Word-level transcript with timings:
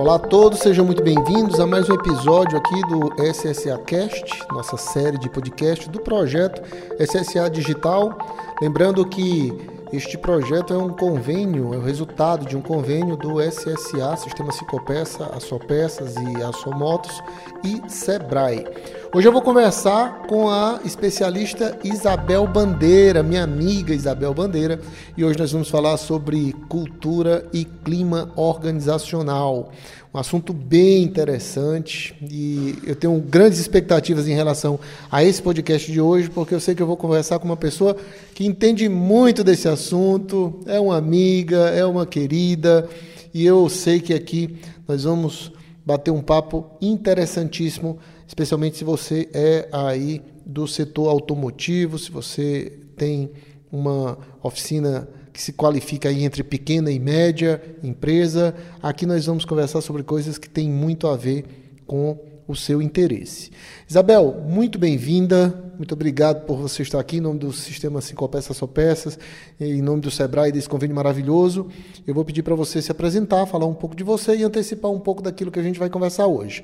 Olá 0.00 0.14
a 0.14 0.18
todos, 0.18 0.60
sejam 0.60 0.86
muito 0.86 1.02
bem-vindos 1.02 1.60
a 1.60 1.66
mais 1.66 1.90
um 1.90 1.92
episódio 1.92 2.56
aqui 2.56 2.80
do 2.88 3.12
SSA 3.22 3.76
Cast, 3.84 4.48
nossa 4.48 4.78
série 4.78 5.18
de 5.18 5.28
podcast 5.28 5.90
do 5.90 6.00
projeto 6.00 6.62
SSA 6.98 7.50
Digital. 7.50 8.16
Lembrando 8.62 9.06
que 9.06 9.54
este 9.92 10.16
projeto 10.16 10.72
é 10.72 10.78
um 10.78 10.90
convênio, 10.90 11.74
é 11.74 11.76
o 11.76 11.82
resultado 11.82 12.46
de 12.46 12.56
um 12.56 12.62
convênio 12.62 13.16
do 13.16 13.40
SSA, 13.40 14.16
Sistema 14.16 14.52
Cicopeça, 14.52 15.26
Assopeças 15.34 16.14
e 16.14 16.42
Assomotos 16.42 17.20
e 17.64 17.82
Sebrae. 17.90 18.64
Hoje 19.12 19.26
eu 19.26 19.32
vou 19.32 19.42
conversar 19.42 20.26
com 20.28 20.48
a 20.48 20.78
especialista 20.84 21.76
Isabel 21.82 22.46
Bandeira, 22.46 23.24
minha 23.24 23.42
amiga 23.42 23.92
Isabel 23.92 24.32
Bandeira, 24.32 24.80
e 25.16 25.24
hoje 25.24 25.36
nós 25.36 25.50
vamos 25.50 25.68
falar 25.68 25.96
sobre 25.96 26.52
cultura 26.68 27.44
e 27.52 27.64
clima 27.64 28.30
organizacional. 28.36 29.72
Um 30.12 30.18
assunto 30.18 30.52
bem 30.52 31.04
interessante 31.04 32.14
e 32.20 32.76
eu 32.84 32.96
tenho 32.96 33.16
grandes 33.20 33.60
expectativas 33.60 34.26
em 34.26 34.34
relação 34.34 34.78
a 35.10 35.22
esse 35.22 35.40
podcast 35.40 35.90
de 35.90 36.00
hoje, 36.00 36.28
porque 36.28 36.54
eu 36.54 36.60
sei 36.60 36.74
que 36.74 36.82
eu 36.82 36.86
vou 36.86 36.96
conversar 36.96 37.38
com 37.38 37.44
uma 37.44 37.56
pessoa 37.56 37.96
que 38.34 38.44
entende 38.44 38.88
muito 38.88 39.44
desse 39.44 39.68
assunto, 39.68 40.58
é 40.66 40.80
uma 40.80 40.96
amiga, 40.96 41.68
é 41.68 41.84
uma 41.84 42.04
querida, 42.04 42.88
e 43.32 43.46
eu 43.46 43.68
sei 43.68 44.00
que 44.00 44.12
aqui 44.12 44.56
nós 44.88 45.04
vamos 45.04 45.52
bater 45.86 46.10
um 46.10 46.20
papo 46.20 46.66
interessantíssimo 46.80 47.98
especialmente 48.30 48.76
se 48.76 48.84
você 48.84 49.28
é 49.34 49.68
aí 49.72 50.22
do 50.46 50.64
setor 50.68 51.08
automotivo, 51.08 51.98
se 51.98 52.12
você 52.12 52.78
tem 52.96 53.28
uma 53.72 54.16
oficina 54.40 55.08
que 55.40 55.44
se 55.44 55.54
qualifica 55.54 56.10
aí 56.10 56.22
entre 56.22 56.44
pequena 56.44 56.90
e 56.90 56.98
média 56.98 57.62
empresa. 57.82 58.54
Aqui 58.82 59.06
nós 59.06 59.24
vamos 59.24 59.46
conversar 59.46 59.80
sobre 59.80 60.02
coisas 60.02 60.36
que 60.36 60.50
têm 60.50 60.68
muito 60.68 61.06
a 61.06 61.16
ver 61.16 61.46
com 61.86 62.18
o 62.46 62.54
seu 62.54 62.82
interesse. 62.82 63.50
Isabel, 63.88 64.44
muito 64.46 64.78
bem-vinda. 64.78 65.72
Muito 65.78 65.94
obrigado 65.94 66.44
por 66.44 66.58
você 66.58 66.82
estar 66.82 67.00
aqui 67.00 67.16
em 67.16 67.20
nome 67.20 67.38
do 67.38 67.54
Sistema 67.54 68.02
Cinco 68.02 68.28
Peças 68.28 68.54
Só 68.54 68.66
Peças, 68.66 69.18
em 69.58 69.80
nome 69.80 70.02
do 70.02 70.10
Sebrae 70.10 70.52
desse 70.52 70.68
convênio 70.68 70.94
maravilhoso. 70.94 71.68
Eu 72.06 72.14
vou 72.14 72.22
pedir 72.22 72.42
para 72.42 72.54
você 72.54 72.82
se 72.82 72.92
apresentar, 72.92 73.46
falar 73.46 73.64
um 73.64 73.72
pouco 73.72 73.96
de 73.96 74.04
você 74.04 74.36
e 74.36 74.42
antecipar 74.42 74.90
um 74.90 75.00
pouco 75.00 75.22
daquilo 75.22 75.50
que 75.50 75.58
a 75.58 75.62
gente 75.62 75.78
vai 75.78 75.88
conversar 75.88 76.26
hoje. 76.26 76.62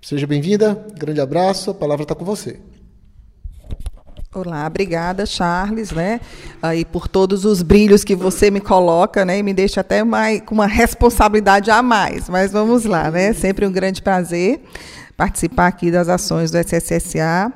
Seja 0.00 0.28
bem-vinda, 0.28 0.80
grande 0.96 1.20
abraço, 1.20 1.72
a 1.72 1.74
palavra 1.74 2.04
está 2.04 2.14
com 2.14 2.24
você. 2.24 2.60
Olá, 4.36 4.66
obrigada, 4.66 5.24
Charles, 5.24 5.92
né? 5.92 6.20
Aí 6.60 6.84
por 6.84 7.08
todos 7.08 7.46
os 7.46 7.62
brilhos 7.62 8.04
que 8.04 8.14
você 8.14 8.50
me 8.50 8.60
coloca, 8.60 9.24
né? 9.24 9.38
E 9.38 9.42
me 9.42 9.54
deixa 9.54 9.80
até 9.80 10.04
mais, 10.04 10.42
com 10.42 10.54
uma 10.54 10.66
responsabilidade 10.66 11.70
a 11.70 11.82
mais. 11.82 12.28
Mas 12.28 12.52
vamos 12.52 12.84
lá, 12.84 13.10
né? 13.10 13.32
Sempre 13.32 13.64
um 13.64 13.72
grande 13.72 14.02
prazer 14.02 14.62
participar 15.16 15.68
aqui 15.68 15.90
das 15.90 16.10
ações 16.10 16.50
do 16.50 16.58
SSSA, 16.58 17.50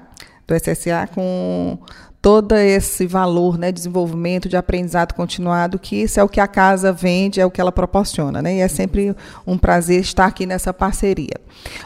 do 0.46 0.54
SSA 0.54 1.06
com 1.14 1.78
todo 2.22 2.54
esse 2.54 3.06
valor, 3.06 3.56
né, 3.56 3.72
desenvolvimento 3.72 4.48
de 4.48 4.56
aprendizado 4.56 5.14
continuado, 5.14 5.78
que 5.78 5.96
isso 5.96 6.20
é 6.20 6.24
o 6.24 6.28
que 6.28 6.38
a 6.38 6.46
casa 6.46 6.92
vende, 6.92 7.40
é 7.40 7.46
o 7.46 7.50
que 7.50 7.60
ela 7.60 7.72
proporciona, 7.72 8.42
né? 8.42 8.56
E 8.56 8.60
é 8.60 8.68
sempre 8.68 9.16
um 9.46 9.56
prazer 9.56 10.00
estar 10.00 10.26
aqui 10.26 10.44
nessa 10.44 10.72
parceria. 10.72 11.40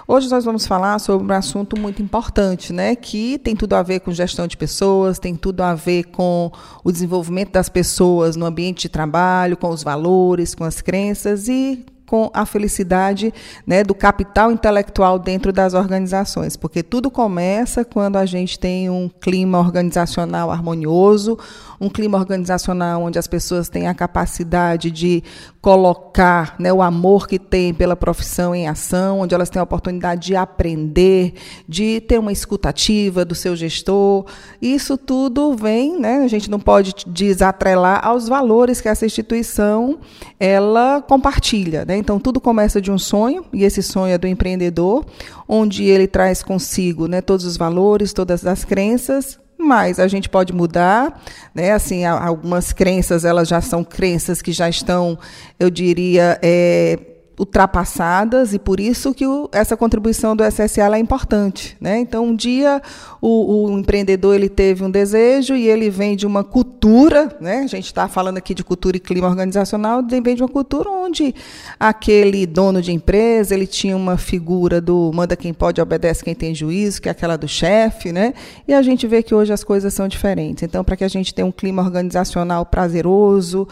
Hoje 0.09 0.29
nós 0.29 0.45
vamos 0.45 0.67
falar 0.67 0.99
sobre 0.99 1.33
um 1.33 1.37
assunto 1.37 1.79
muito 1.79 2.03
importante, 2.03 2.73
né, 2.73 2.97
que 2.97 3.39
tem 3.39 3.55
tudo 3.55 3.75
a 3.75 3.83
ver 3.83 4.01
com 4.01 4.13
gestão 4.13 4.47
de 4.47 4.57
pessoas, 4.57 5.19
tem 5.21 5.37
tudo 5.37 5.63
a 5.63 5.75
ver 5.75 6.05
com 6.05 6.51
o 6.83 6.91
desenvolvimento 6.91 7.53
das 7.53 7.69
pessoas 7.69 8.35
no 8.35 8.45
ambiente 8.45 8.83
de 8.83 8.89
trabalho, 8.89 9.57
com 9.57 9.69
os 9.69 9.85
valores, 9.85 10.55
com 10.55 10.65
as 10.65 10.81
crenças 10.81 11.49
e 11.49 11.85
com 12.07 12.31
a 12.35 12.45
felicidade 12.45 13.33
né, 13.67 13.83
do 13.83 13.95
capital 13.95 14.53
intelectual 14.53 15.19
dentro 15.19 15.53
das 15.53 15.75
organizações, 15.75 16.57
porque 16.57 16.83
tudo 16.83 17.11
começa 17.11 17.85
quando 17.85 18.17
a 18.17 18.27
gente 18.27 18.59
tem 18.59 18.91
um 18.91 19.09
clima 19.09 19.59
organizacional 19.59 20.51
harmonioso, 20.51 21.39
um 21.81 21.89
clima 21.89 22.19
organizacional 22.19 23.03
onde 23.03 23.19
as 23.19 23.27
pessoas 23.27 23.69
têm 23.69 23.89
a 23.89 23.95
capacidade 23.95 24.91
de 24.91 25.23
colocar 25.61 26.57
né, 26.59 26.73
o 26.73 26.83
amor 26.83 27.27
que 27.27 27.39
tem 27.39 27.73
pela 27.73 27.97
profissão 27.97 28.55
em 28.55 28.69
ação, 28.69 29.21
onde 29.21 29.35
elas 29.35 29.49
têm 29.49 29.61
a 29.61 29.63
oportunidade 29.63 30.27
de 30.27 30.37
aprender, 30.37 31.35
de 31.67 32.03
ter 32.03 32.19
uma 32.19 32.33
escutativa 32.33 33.25
do 33.25 33.35
seu 33.35 33.57
gestor. 33.57 34.27
Isso 34.61 34.99
tudo 34.99 35.55
vem, 35.57 35.99
né, 35.99 36.19
a 36.19 36.29
gente 36.29 36.51
não 36.51 36.61
pode 36.61 36.95
desatrelar 37.07 38.07
aos 38.07 38.29
valores 38.29 38.81
que 38.81 38.89
essa 38.89 39.07
instituição 39.07 39.99
ela 40.39 41.03
compartilha. 41.03 41.85
Né? 41.87 41.94
Então, 41.97 42.19
tudo 42.19 42.41
começa 42.41 42.81
de 42.81 42.91
um 42.91 42.99
sonho, 42.99 43.45
e 43.53 43.65
esse 43.65 43.83
sonho 43.83 44.15
é 44.15 44.19
do 44.19 44.27
empreendedor, 44.27 45.05
onde 45.49 45.85
ele 45.85 46.07
traz 46.07 46.43
consigo 46.43 47.07
né, 47.07 47.21
todos 47.21 47.45
os 47.45 47.57
valores, 47.57 48.13
todas 48.13 48.47
as 48.47 48.65
crenças, 48.65 49.39
mas 49.59 49.99
a 49.99 50.09
gente 50.09 50.29
pode 50.29 50.53
mudar, 50.53 51.23
né? 51.55 51.73
Assim, 51.73 52.05
algumas 52.05 52.73
crenças 52.73 53.25
elas 53.25 53.49
já 53.49 53.61
são 53.61 53.83
crenças 53.83 54.43
que 54.43 54.53
já 54.53 54.69
estão, 54.69 55.19
eu 55.59 55.71
diria, 55.71 56.39
é, 56.43 56.99
ultrapassadas 57.39 58.55
e 58.55 58.59
por 58.59 58.79
isso 58.79 59.13
que 59.13 59.27
o, 59.27 59.49
essa 59.53 59.77
contribuição 59.77 60.37
do 60.37 60.45
SSA 60.45 60.95
é 60.95 60.99
importante. 60.99 61.77
Né? 61.81 61.99
Então, 61.99 62.27
um 62.27 62.37
dia 62.37 62.81
o, 63.21 63.67
o, 63.67 63.79
empreendedor 63.79 64.35
ele 64.35 64.49
teve 64.49 64.85
um 64.85 64.91
desejo 64.91 65.55
e 65.55 65.69
ele 65.69 65.91
vem 65.91 66.15
de 66.15 66.27
uma 66.27 66.45
cultura, 66.45 67.37
né? 67.41 67.59
a 67.59 67.67
gente 67.67 67.87
está 67.87 68.07
falando 68.07 68.39
aqui 68.39 68.55
de 68.55 68.63
cultura 68.63 68.97
e 68.97 69.01
clima 69.01 69.27
organizacional, 69.27 70.05
ele 70.09 70.21
vem 70.21 70.37
de 70.37 70.43
uma 70.43 70.49
cultura 70.49 70.89
onde 70.89 71.35
aquele 71.79 72.47
dono 72.47 72.81
de 72.81 72.93
empresa 72.93 73.55
ele 73.55 73.67
tinha 73.67 73.97
uma 73.97 74.17
figura 74.17 74.81
do 74.81 75.11
manda 75.13 75.37
quem 75.37 75.53
pode, 75.53 75.81
obedece 75.81 76.23
quem 76.23 76.35
tem 76.35 76.55
juízo, 76.55 77.03
que 77.03 77.09
é 77.09 77.13
aquela 77.13 77.37
do 77.37 77.49
chefe, 77.49 78.13
né? 78.13 78.33
e 78.69 78.73
a 78.73 78.83
gente 78.83 79.07
vê 79.07 79.23
que 79.23 79.35
hoje 79.35 79.53
as 79.53 79.65
coisas 79.65 79.93
são 79.93 80.07
diferentes. 80.07 80.63
Então, 80.63 80.85
para 80.85 80.97
que 80.97 81.05
a 81.05 81.09
gente 81.09 81.35
tenha 81.35 81.47
um 81.47 81.53
clima 81.53 81.83
organizacional 81.83 82.65
prazeroso, 82.65 83.67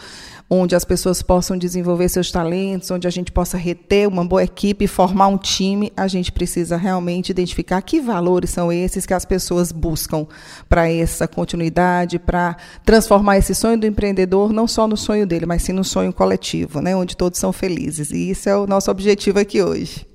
onde 0.49 0.75
as 0.75 0.85
pessoas 0.85 1.21
possam 1.21 1.57
desenvolver 1.57 2.09
seus 2.09 2.31
talentos, 2.31 2.91
onde 2.91 3.07
a 3.07 3.09
gente 3.09 3.31
possa 3.31 3.57
reter 3.57 4.07
uma 4.07 4.25
boa 4.25 4.43
equipe, 4.43 4.85
formar 4.87 5.27
um 5.27 5.37
time, 5.37 5.91
a 5.95 6.07
gente 6.07 6.31
precisa 6.31 6.77
realmente 6.77 7.29
identificar 7.29 7.81
que 7.81 7.99
valores 7.99 8.49
são 8.49 8.71
esses 8.71 9.05
que 9.05 9.13
as 9.13 9.25
pessoas 9.25 9.71
buscam 9.71 10.27
para 10.69 10.89
essa 10.89 11.27
continuidade, 11.27 12.19
para 12.19 12.55
transformar 12.85 13.37
esse 13.37 13.55
sonho 13.55 13.79
do 13.79 13.87
empreendedor 13.87 14.53
não 14.53 14.67
só 14.67 14.87
no 14.87 14.97
sonho 14.97 15.25
dele, 15.25 15.45
mas 15.45 15.63
sim 15.63 15.73
no 15.73 15.83
sonho 15.83 16.13
coletivo, 16.13 16.81
né, 16.81 16.95
onde 16.95 17.17
todos 17.17 17.39
são 17.39 17.51
felizes. 17.51 18.11
E 18.11 18.29
isso 18.29 18.49
é 18.49 18.55
o 18.55 18.67
nosso 18.67 18.91
objetivo 18.91 19.39
aqui 19.39 19.61
hoje. 19.61 20.05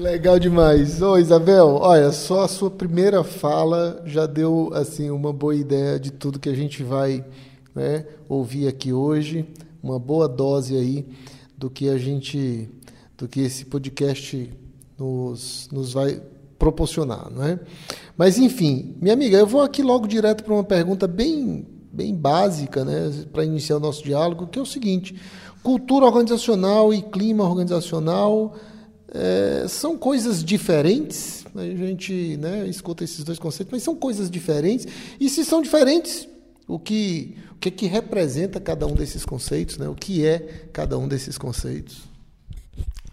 Legal 0.00 0.38
demais. 0.38 1.02
Ô, 1.02 1.18
Isabel, 1.18 1.78
olha, 1.80 2.10
só 2.12 2.44
a 2.44 2.48
sua 2.48 2.70
primeira 2.70 3.22
fala 3.24 4.02
já 4.06 4.24
deu 4.24 4.70
assim 4.72 5.10
uma 5.10 5.32
boa 5.32 5.54
ideia 5.54 5.98
de 5.98 6.10
tudo 6.10 6.38
que 6.38 6.48
a 6.48 6.54
gente 6.54 6.82
vai 6.82 7.24
né, 7.80 8.04
ouvir 8.28 8.68
aqui 8.68 8.92
hoje, 8.92 9.46
uma 9.82 9.98
boa 9.98 10.28
dose 10.28 10.76
aí 10.76 11.06
do 11.56 11.70
que 11.70 11.88
a 11.88 11.96
gente, 11.96 12.68
do 13.16 13.26
que 13.26 13.40
esse 13.40 13.64
podcast 13.64 14.52
nos, 14.98 15.66
nos 15.72 15.94
vai 15.94 16.20
proporcionar, 16.58 17.30
não 17.30 17.42
é? 17.42 17.58
Mas 18.18 18.36
enfim, 18.36 18.94
minha 19.00 19.14
amiga, 19.14 19.38
eu 19.38 19.46
vou 19.46 19.62
aqui 19.62 19.82
logo 19.82 20.06
direto 20.06 20.44
para 20.44 20.52
uma 20.52 20.62
pergunta 20.62 21.08
bem, 21.08 21.66
bem 21.90 22.14
básica, 22.14 22.84
né, 22.84 23.10
para 23.32 23.46
iniciar 23.46 23.78
o 23.78 23.80
nosso 23.80 24.04
diálogo, 24.04 24.46
que 24.46 24.58
é 24.58 24.62
o 24.62 24.66
seguinte: 24.66 25.18
cultura 25.62 26.04
organizacional 26.04 26.92
e 26.92 27.00
clima 27.00 27.44
organizacional 27.44 28.56
é, 29.08 29.64
são 29.68 29.96
coisas 29.96 30.44
diferentes. 30.44 31.46
A 31.56 31.62
gente 31.62 32.36
né, 32.36 32.68
escuta 32.68 33.04
esses 33.04 33.24
dois 33.24 33.38
conceitos, 33.38 33.72
mas 33.72 33.82
são 33.82 33.96
coisas 33.96 34.30
diferentes. 34.30 34.86
E 35.18 35.30
se 35.30 35.46
são 35.46 35.62
diferentes, 35.62 36.28
o 36.70 36.78
que 36.78 37.36
o 37.52 37.60
que, 37.60 37.70
que 37.70 37.86
representa 37.86 38.58
cada 38.58 38.86
um 38.86 38.94
desses 38.94 39.24
conceitos, 39.24 39.76
né? 39.76 39.86
o 39.86 39.94
que 39.94 40.24
é 40.24 40.38
cada 40.72 40.96
um 40.96 41.06
desses 41.06 41.36
conceitos. 41.36 42.09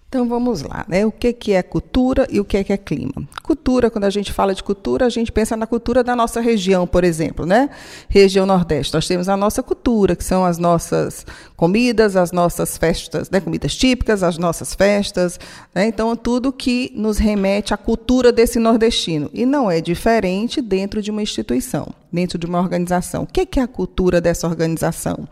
Então 0.10 0.26
vamos 0.26 0.62
lá, 0.62 0.86
né? 0.88 1.06
O 1.06 1.12
que, 1.12 1.34
que 1.34 1.52
é 1.52 1.62
cultura 1.62 2.26
e 2.32 2.40
o 2.40 2.46
que, 2.46 2.64
que 2.64 2.72
é 2.72 2.78
clima? 2.78 3.28
Cultura, 3.44 3.92
quando 3.92 4.06
a 4.06 4.10
gente 4.10 4.32
fala 4.32 4.56
de 4.56 4.64
cultura, 4.64 5.06
a 5.06 5.10
gente 5.10 5.34
pensa 5.34 5.58
na 5.58 5.68
cultura 5.68 6.02
da 6.02 6.16
nossa 6.16 6.40
região, 6.40 6.88
por 6.88 7.04
exemplo, 7.04 7.46
né? 7.46 7.70
Região 8.08 8.46
Nordeste. 8.46 8.94
Nós 8.94 9.06
temos 9.06 9.28
a 9.28 9.36
nossa 9.36 9.62
cultura, 9.62 10.16
que 10.16 10.24
são 10.24 10.46
as 10.46 10.58
nossas 10.58 11.26
comidas, 11.58 12.16
as 12.16 12.32
nossas 12.32 12.78
festas, 12.78 13.30
né? 13.30 13.42
comidas 13.42 13.76
típicas, 13.76 14.24
as 14.24 14.38
nossas 14.38 14.74
festas. 14.74 15.38
Né? 15.76 15.88
Então, 15.88 16.16
tudo 16.16 16.54
que 16.54 16.90
nos 16.96 17.18
remete 17.18 17.74
à 17.74 17.78
cultura 17.78 18.32
desse 18.32 18.60
nordestino. 18.60 19.30
E 19.34 19.46
não 19.46 19.70
é 19.70 19.82
diferente 19.82 20.62
dentro 20.62 21.02
de 21.02 21.12
uma 21.12 21.22
instituição, 21.22 21.94
dentro 22.10 22.38
de 22.38 22.46
uma 22.46 22.62
organização. 22.62 23.24
O 23.24 23.28
que, 23.28 23.46
que 23.46 23.60
é 23.60 23.64
a 23.64 23.68
cultura 23.68 24.22
dessa 24.22 24.48
organização? 24.48 25.28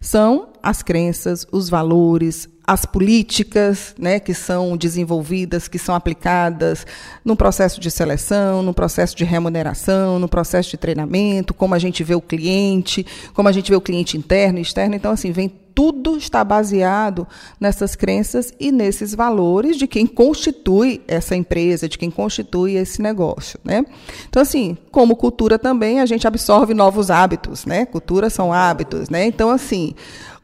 São 0.00 0.48
as 0.62 0.82
crenças, 0.82 1.46
os 1.52 1.68
valores, 1.68 2.48
as 2.66 2.84
políticas 2.84 3.94
né, 3.98 4.18
que 4.18 4.34
são 4.34 4.76
desenvolvidas, 4.76 5.68
que 5.68 5.78
são 5.78 5.94
aplicadas 5.94 6.84
no 7.24 7.36
processo 7.36 7.80
de 7.80 7.90
seleção, 7.90 8.62
no 8.62 8.74
processo 8.74 9.14
de 9.14 9.24
remuneração, 9.24 10.18
no 10.18 10.28
processo 10.28 10.70
de 10.70 10.76
treinamento, 10.76 11.54
como 11.54 11.74
a 11.74 11.78
gente 11.78 12.02
vê 12.02 12.14
o 12.14 12.20
cliente, 12.20 13.06
como 13.32 13.48
a 13.48 13.52
gente 13.52 13.70
vê 13.70 13.76
o 13.76 13.80
cliente 13.80 14.16
interno 14.16 14.58
e 14.58 14.62
externo. 14.62 14.96
Então, 14.96 15.12
assim, 15.12 15.30
vem 15.30 15.48
tudo 15.76 16.16
está 16.16 16.42
baseado 16.42 17.28
nessas 17.60 17.94
crenças 17.94 18.50
e 18.58 18.72
nesses 18.72 19.14
valores 19.14 19.76
de 19.76 19.86
quem 19.86 20.06
constitui 20.06 21.02
essa 21.06 21.36
empresa, 21.36 21.86
de 21.86 21.98
quem 21.98 22.10
constitui 22.10 22.76
esse 22.76 23.02
negócio, 23.02 23.60
né? 23.62 23.84
Então 24.26 24.40
assim, 24.40 24.74
como 24.90 25.14
cultura 25.14 25.58
também 25.58 26.00
a 26.00 26.06
gente 26.06 26.26
absorve 26.26 26.72
novos 26.72 27.10
hábitos, 27.10 27.66
né? 27.66 27.84
Cultura 27.84 28.30
são 28.30 28.54
hábitos, 28.54 29.10
né? 29.10 29.26
Então 29.26 29.50
assim, 29.50 29.94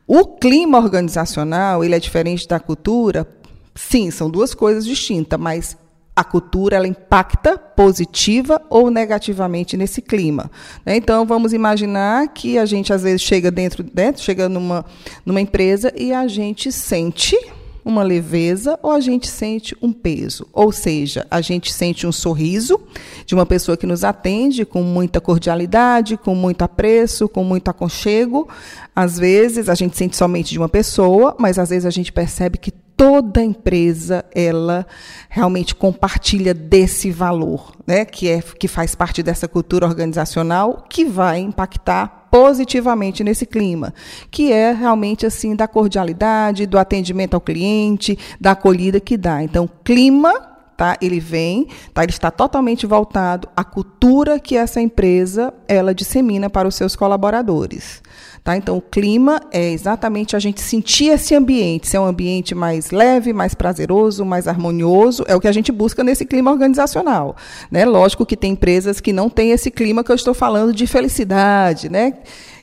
o 0.06 0.26
clima 0.26 0.78
organizacional, 0.78 1.84
ele 1.84 1.94
é 1.94 1.98
diferente 1.98 2.46
da 2.46 2.58
cultura? 2.58 3.26
Sim, 3.74 4.10
são 4.10 4.30
duas 4.30 4.54
coisas 4.54 4.84
distintas, 4.84 5.38
mas 5.38 5.76
a 6.14 6.22
cultura 6.22 6.76
ela 6.76 6.86
impacta 6.86 7.56
positiva 7.56 8.60
ou 8.68 8.90
negativamente 8.90 9.76
nesse 9.76 10.02
clima. 10.02 10.50
Né? 10.84 10.96
Então 10.96 11.24
vamos 11.24 11.52
imaginar 11.52 12.28
que 12.28 12.58
a 12.58 12.66
gente 12.66 12.92
às 12.92 13.02
vezes 13.02 13.22
chega 13.22 13.50
dentro, 13.50 13.82
dentro 13.82 14.22
chega 14.22 14.48
numa, 14.48 14.84
numa 15.24 15.40
empresa 15.40 15.92
e 15.96 16.12
a 16.12 16.26
gente 16.28 16.70
sente 16.70 17.36
uma 17.84 18.02
leveza 18.02 18.78
ou 18.82 18.92
a 18.92 19.00
gente 19.00 19.28
sente 19.28 19.76
um 19.82 19.92
peso. 19.92 20.46
Ou 20.52 20.70
seja, 20.72 21.26
a 21.30 21.40
gente 21.40 21.72
sente 21.72 22.06
um 22.06 22.12
sorriso 22.12 22.80
de 23.26 23.34
uma 23.34 23.46
pessoa 23.46 23.76
que 23.76 23.86
nos 23.86 24.04
atende 24.04 24.64
com 24.64 24.82
muita 24.82 25.20
cordialidade, 25.20 26.16
com 26.16 26.34
muito 26.34 26.62
apreço, 26.62 27.28
com 27.28 27.44
muito 27.44 27.68
aconchego. 27.68 28.48
Às 28.94 29.18
vezes 29.18 29.68
a 29.68 29.74
gente 29.74 29.96
sente 29.96 30.16
somente 30.16 30.50
de 30.50 30.58
uma 30.58 30.68
pessoa, 30.68 31.34
mas 31.38 31.58
às 31.58 31.70
vezes 31.70 31.86
a 31.86 31.90
gente 31.90 32.12
percebe 32.12 32.58
que 32.58 32.70
toda 32.70 33.42
empresa 33.42 34.24
ela 34.34 34.86
realmente 35.28 35.74
compartilha 35.74 36.54
desse 36.54 37.10
valor, 37.10 37.72
né, 37.86 38.04
que 38.04 38.28
é 38.28 38.40
que 38.40 38.68
faz 38.68 38.94
parte 38.94 39.22
dessa 39.22 39.48
cultura 39.48 39.86
organizacional 39.86 40.84
que 40.88 41.04
vai 41.04 41.40
impactar 41.40 42.21
positivamente 42.32 43.22
nesse 43.22 43.44
clima, 43.44 43.92
que 44.30 44.50
é 44.50 44.72
realmente 44.72 45.26
assim 45.26 45.54
da 45.54 45.68
cordialidade, 45.68 46.64
do 46.64 46.78
atendimento 46.78 47.34
ao 47.34 47.42
cliente, 47.42 48.18
da 48.40 48.52
acolhida 48.52 48.98
que 48.98 49.18
dá. 49.18 49.42
Então, 49.42 49.68
clima 49.84 50.48
Tá? 50.74 50.96
Ele 51.00 51.20
vem, 51.20 51.68
tá? 51.92 52.02
Ele 52.02 52.10
está 52.10 52.30
totalmente 52.30 52.86
voltado 52.86 53.46
à 53.54 53.62
cultura 53.62 54.40
que 54.40 54.56
essa 54.56 54.80
empresa 54.80 55.52
ela 55.68 55.94
dissemina 55.94 56.48
para 56.50 56.66
os 56.66 56.74
seus 56.74 56.96
colaboradores. 56.96 58.02
Tá? 58.44 58.56
Então, 58.56 58.76
o 58.76 58.82
clima 58.82 59.40
é 59.52 59.70
exatamente 59.70 60.34
a 60.34 60.38
gente 60.40 60.60
sentir 60.60 61.06
esse 61.06 61.32
ambiente, 61.32 61.86
ser 61.86 61.98
um 61.98 62.06
ambiente 62.06 62.56
mais 62.56 62.90
leve, 62.90 63.32
mais 63.32 63.54
prazeroso, 63.54 64.24
mais 64.24 64.48
harmonioso, 64.48 65.24
é 65.28 65.36
o 65.36 65.40
que 65.40 65.46
a 65.46 65.52
gente 65.52 65.70
busca 65.70 66.02
nesse 66.02 66.24
clima 66.24 66.50
organizacional. 66.50 67.36
Né? 67.70 67.84
Lógico 67.84 68.26
que 68.26 68.36
tem 68.36 68.52
empresas 68.52 69.00
que 69.00 69.12
não 69.12 69.30
têm 69.30 69.52
esse 69.52 69.70
clima 69.70 70.02
que 70.02 70.10
eu 70.10 70.16
estou 70.16 70.34
falando 70.34 70.72
de 70.72 70.88
felicidade, 70.88 71.88
né? 71.88 72.14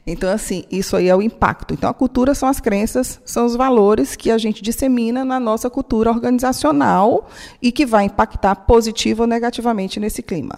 Então, 0.05 0.29
assim, 0.29 0.63
isso 0.71 0.97
aí 0.97 1.07
é 1.07 1.15
o 1.15 1.21
impacto. 1.21 1.73
Então, 1.73 1.89
a 1.89 1.93
cultura 1.93 2.33
são 2.33 2.49
as 2.49 2.59
crenças, 2.59 3.21
são 3.23 3.45
os 3.45 3.55
valores 3.55 4.15
que 4.15 4.31
a 4.31 4.37
gente 4.37 4.61
dissemina 4.61 5.23
na 5.23 5.39
nossa 5.39 5.69
cultura 5.69 6.09
organizacional 6.09 7.29
e 7.61 7.71
que 7.71 7.85
vai 7.85 8.05
impactar 8.05 8.55
positivo 8.55 9.21
ou 9.21 9.27
negativamente 9.27 9.99
nesse 9.99 10.23
clima. 10.23 10.57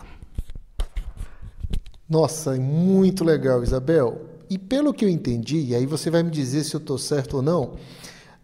Nossa, 2.09 2.55
muito 2.55 3.23
legal, 3.23 3.61
Isabel. 3.61 4.30
E 4.51 4.57
pelo 4.57 4.93
que 4.93 5.05
eu 5.05 5.07
entendi, 5.07 5.67
e 5.67 5.73
aí 5.73 5.85
você 5.85 6.09
vai 6.09 6.21
me 6.23 6.29
dizer 6.29 6.65
se 6.65 6.75
eu 6.75 6.79
estou 6.79 6.97
certo 6.97 7.37
ou 7.37 7.41
não, 7.41 7.75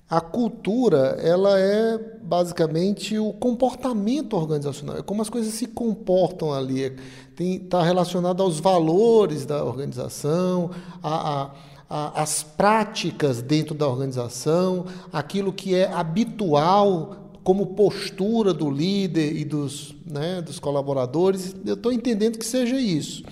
a 0.10 0.22
cultura 0.22 1.18
ela 1.22 1.60
é 1.60 1.98
basicamente 2.24 3.20
o 3.20 3.34
comportamento 3.34 4.32
organizacional, 4.38 5.00
é 5.00 5.02
como 5.02 5.22
as 5.22 5.30
coisas 5.30 5.54
se 5.54 5.68
comportam 5.68 6.54
ali, 6.54 6.96
está 7.38 7.84
relacionado 7.84 8.42
aos 8.42 8.58
valores 8.58 9.46
da 9.46 9.62
organização, 9.62 10.72
a, 11.04 11.52
a, 11.90 12.22
as 12.22 12.42
práticas 12.42 13.42
dentro 13.42 13.76
da 13.76 13.86
organização, 13.86 14.86
aquilo 15.12 15.52
que 15.52 15.76
é 15.76 15.92
habitual 15.92 17.34
como 17.44 17.76
postura 17.76 18.54
do 18.54 18.72
líder 18.72 19.36
e 19.36 19.44
dos, 19.44 19.94
né, 20.06 20.42
dos 20.42 20.58
colaboradores. 20.58 21.54
Eu 21.66 21.74
estou 21.74 21.92
entendendo 21.92 22.38
que 22.38 22.46
seja 22.46 22.80
isso. 22.80 23.24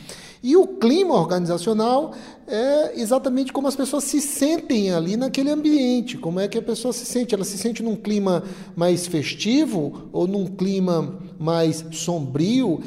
E 0.46 0.56
o 0.56 0.68
clima 0.68 1.16
organizacional 1.16 2.14
é 2.48 3.02
exatamente 3.02 3.52
como 3.52 3.68
as 3.68 3.76
pessoas 3.76 4.04
se 4.04 4.22
sentem 4.22 4.92
ali 4.92 5.18
naquele 5.18 5.50
ambiente. 5.50 6.20
Como 6.20 6.40
é 6.40 6.48
que 6.48 6.56
a 6.56 6.62
pessoa 6.62 6.94
se 6.94 7.04
sente? 7.04 7.34
Ela 7.34 7.44
se 7.44 7.58
sente 7.58 7.82
num 7.82 7.96
clima 7.96 8.44
mais 8.76 9.08
festivo 9.08 10.08
ou 10.14 10.28
num 10.28 10.46
clima 10.46 11.18
mais 11.40 11.84
sombrio? 11.94 12.80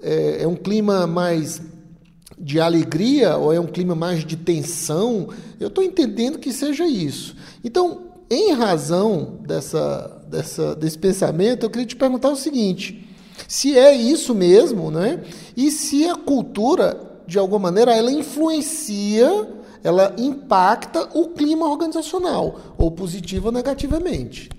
É, 0.00 0.44
é 0.44 0.46
um 0.46 0.54
clima 0.54 1.04
mais 1.04 1.60
de 2.38 2.60
alegria 2.60 3.36
ou 3.36 3.52
é 3.52 3.58
um 3.58 3.66
clima 3.66 3.96
mais 3.96 4.24
de 4.24 4.36
tensão? 4.36 5.30
Eu 5.58 5.66
estou 5.66 5.82
entendendo 5.82 6.38
que 6.38 6.52
seja 6.52 6.86
isso. 6.86 7.34
Então, 7.64 8.02
em 8.30 8.52
razão 8.52 9.40
dessa, 9.44 10.22
dessa, 10.30 10.76
desse 10.76 10.96
pensamento, 10.96 11.66
eu 11.66 11.70
queria 11.70 11.88
te 11.88 11.96
perguntar 11.96 12.30
o 12.30 12.36
seguinte 12.36 13.09
se 13.50 13.76
é 13.76 13.92
isso 13.92 14.32
mesmo, 14.32 14.92
né? 14.92 15.24
E 15.56 15.72
se 15.72 16.08
a 16.08 16.14
cultura, 16.14 17.20
de 17.26 17.36
alguma 17.36 17.58
maneira, 17.58 17.92
ela 17.92 18.12
influencia, 18.12 19.28
ela 19.82 20.14
impacta 20.16 21.08
o 21.14 21.30
clima 21.30 21.68
organizacional, 21.68 22.60
ou 22.78 22.92
positivo 22.92 23.46
ou 23.46 23.52
negativamente. 23.52 24.50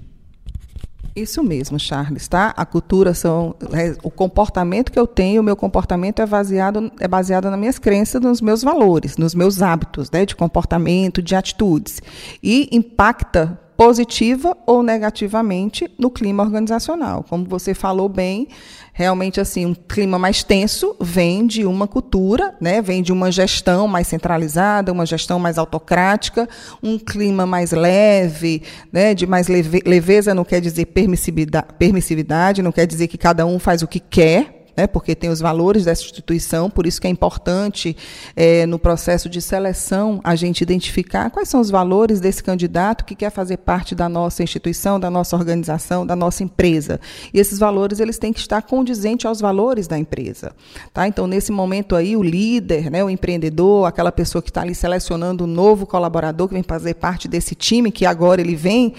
Isso 1.15 1.41
mesmo, 1.41 1.79
Charles, 1.79 2.27
tá? 2.27 2.53
A 2.57 2.65
cultura 2.65 3.13
são 3.13 3.55
é, 3.71 3.95
o 4.03 4.11
comportamento 4.11 4.91
que 4.91 4.99
eu 4.99 5.07
tenho, 5.07 5.39
o 5.39 5.43
meu 5.43 5.55
comportamento 5.55 6.21
é 6.21 6.25
baseado 6.25 6.91
é 6.99 7.07
baseado 7.07 7.49
nas 7.49 7.57
minhas 7.57 7.79
crenças, 7.79 8.21
nos 8.21 8.41
meus 8.41 8.61
valores, 8.61 9.15
nos 9.15 9.33
meus 9.33 9.61
hábitos, 9.61 10.11
né, 10.11 10.25
de 10.25 10.35
comportamento, 10.35 11.21
de 11.21 11.33
atitudes 11.33 12.01
e 12.43 12.67
impacta 12.73 13.57
positiva 13.81 14.55
ou 14.67 14.83
negativamente 14.83 15.89
no 15.97 16.11
clima 16.11 16.43
organizacional. 16.43 17.25
Como 17.27 17.45
você 17.45 17.73
falou 17.73 18.07
bem, 18.07 18.47
realmente 18.93 19.41
assim, 19.41 19.65
um 19.65 19.73
clima 19.73 20.19
mais 20.19 20.43
tenso 20.43 20.95
vem 21.01 21.47
de 21.47 21.65
uma 21.65 21.87
cultura, 21.87 22.53
né? 22.61 22.79
Vem 22.79 23.01
de 23.01 23.11
uma 23.11 23.31
gestão 23.31 23.87
mais 23.87 24.05
centralizada, 24.05 24.91
uma 24.91 25.03
gestão 25.03 25.39
mais 25.39 25.57
autocrática, 25.57 26.47
um 26.83 26.99
clima 26.99 27.47
mais 27.47 27.71
leve, 27.71 28.61
né? 28.93 29.15
De 29.15 29.25
mais 29.25 29.47
leve, 29.47 29.81
leveza 29.83 30.35
não 30.35 30.43
quer 30.43 30.61
dizer 30.61 30.85
permissividade, 30.85 31.65
permissividade, 31.79 32.61
não 32.61 32.71
quer 32.71 32.85
dizer 32.85 33.07
que 33.07 33.17
cada 33.17 33.47
um 33.47 33.57
faz 33.57 33.81
o 33.81 33.87
que 33.87 33.99
quer, 33.99 34.60
né, 34.75 34.87
porque 34.87 35.15
tem 35.15 35.29
os 35.29 35.39
valores 35.39 35.85
dessa 35.85 36.01
instituição, 36.03 36.69
por 36.69 36.85
isso 36.85 36.99
que 36.99 37.07
é 37.07 37.09
importante, 37.09 37.95
é, 38.35 38.65
no 38.65 38.79
processo 38.79 39.29
de 39.29 39.41
seleção, 39.41 40.19
a 40.23 40.35
gente 40.35 40.61
identificar 40.61 41.29
quais 41.29 41.49
são 41.49 41.59
os 41.59 41.69
valores 41.69 42.19
desse 42.19 42.43
candidato 42.43 43.05
que 43.05 43.15
quer 43.15 43.29
fazer 43.29 43.57
parte 43.57 43.93
da 43.93 44.07
nossa 44.07 44.43
instituição, 44.43 44.99
da 44.99 45.09
nossa 45.09 45.35
organização, 45.35 46.05
da 46.05 46.15
nossa 46.15 46.43
empresa. 46.43 46.99
E 47.33 47.39
esses 47.39 47.59
valores 47.59 47.99
eles 47.99 48.17
têm 48.17 48.33
que 48.33 48.39
estar 48.39 48.61
condizentes 48.61 49.25
aos 49.25 49.39
valores 49.39 49.87
da 49.87 49.97
empresa. 49.97 50.53
Tá? 50.93 51.07
Então, 51.07 51.27
nesse 51.27 51.51
momento 51.51 51.95
aí, 51.95 52.15
o 52.15 52.23
líder, 52.23 52.89
né, 52.89 53.03
o 53.03 53.09
empreendedor, 53.09 53.85
aquela 53.85 54.11
pessoa 54.11 54.41
que 54.41 54.49
está 54.49 54.61
ali 54.61 54.75
selecionando 54.75 55.43
um 55.43 55.47
novo 55.47 55.85
colaborador 55.85 56.47
que 56.47 56.53
vem 56.53 56.63
fazer 56.63 56.95
parte 56.95 57.27
desse 57.27 57.55
time, 57.55 57.91
que 57.91 58.05
agora 58.05 58.41
ele 58.41 58.55
vem 58.55 58.93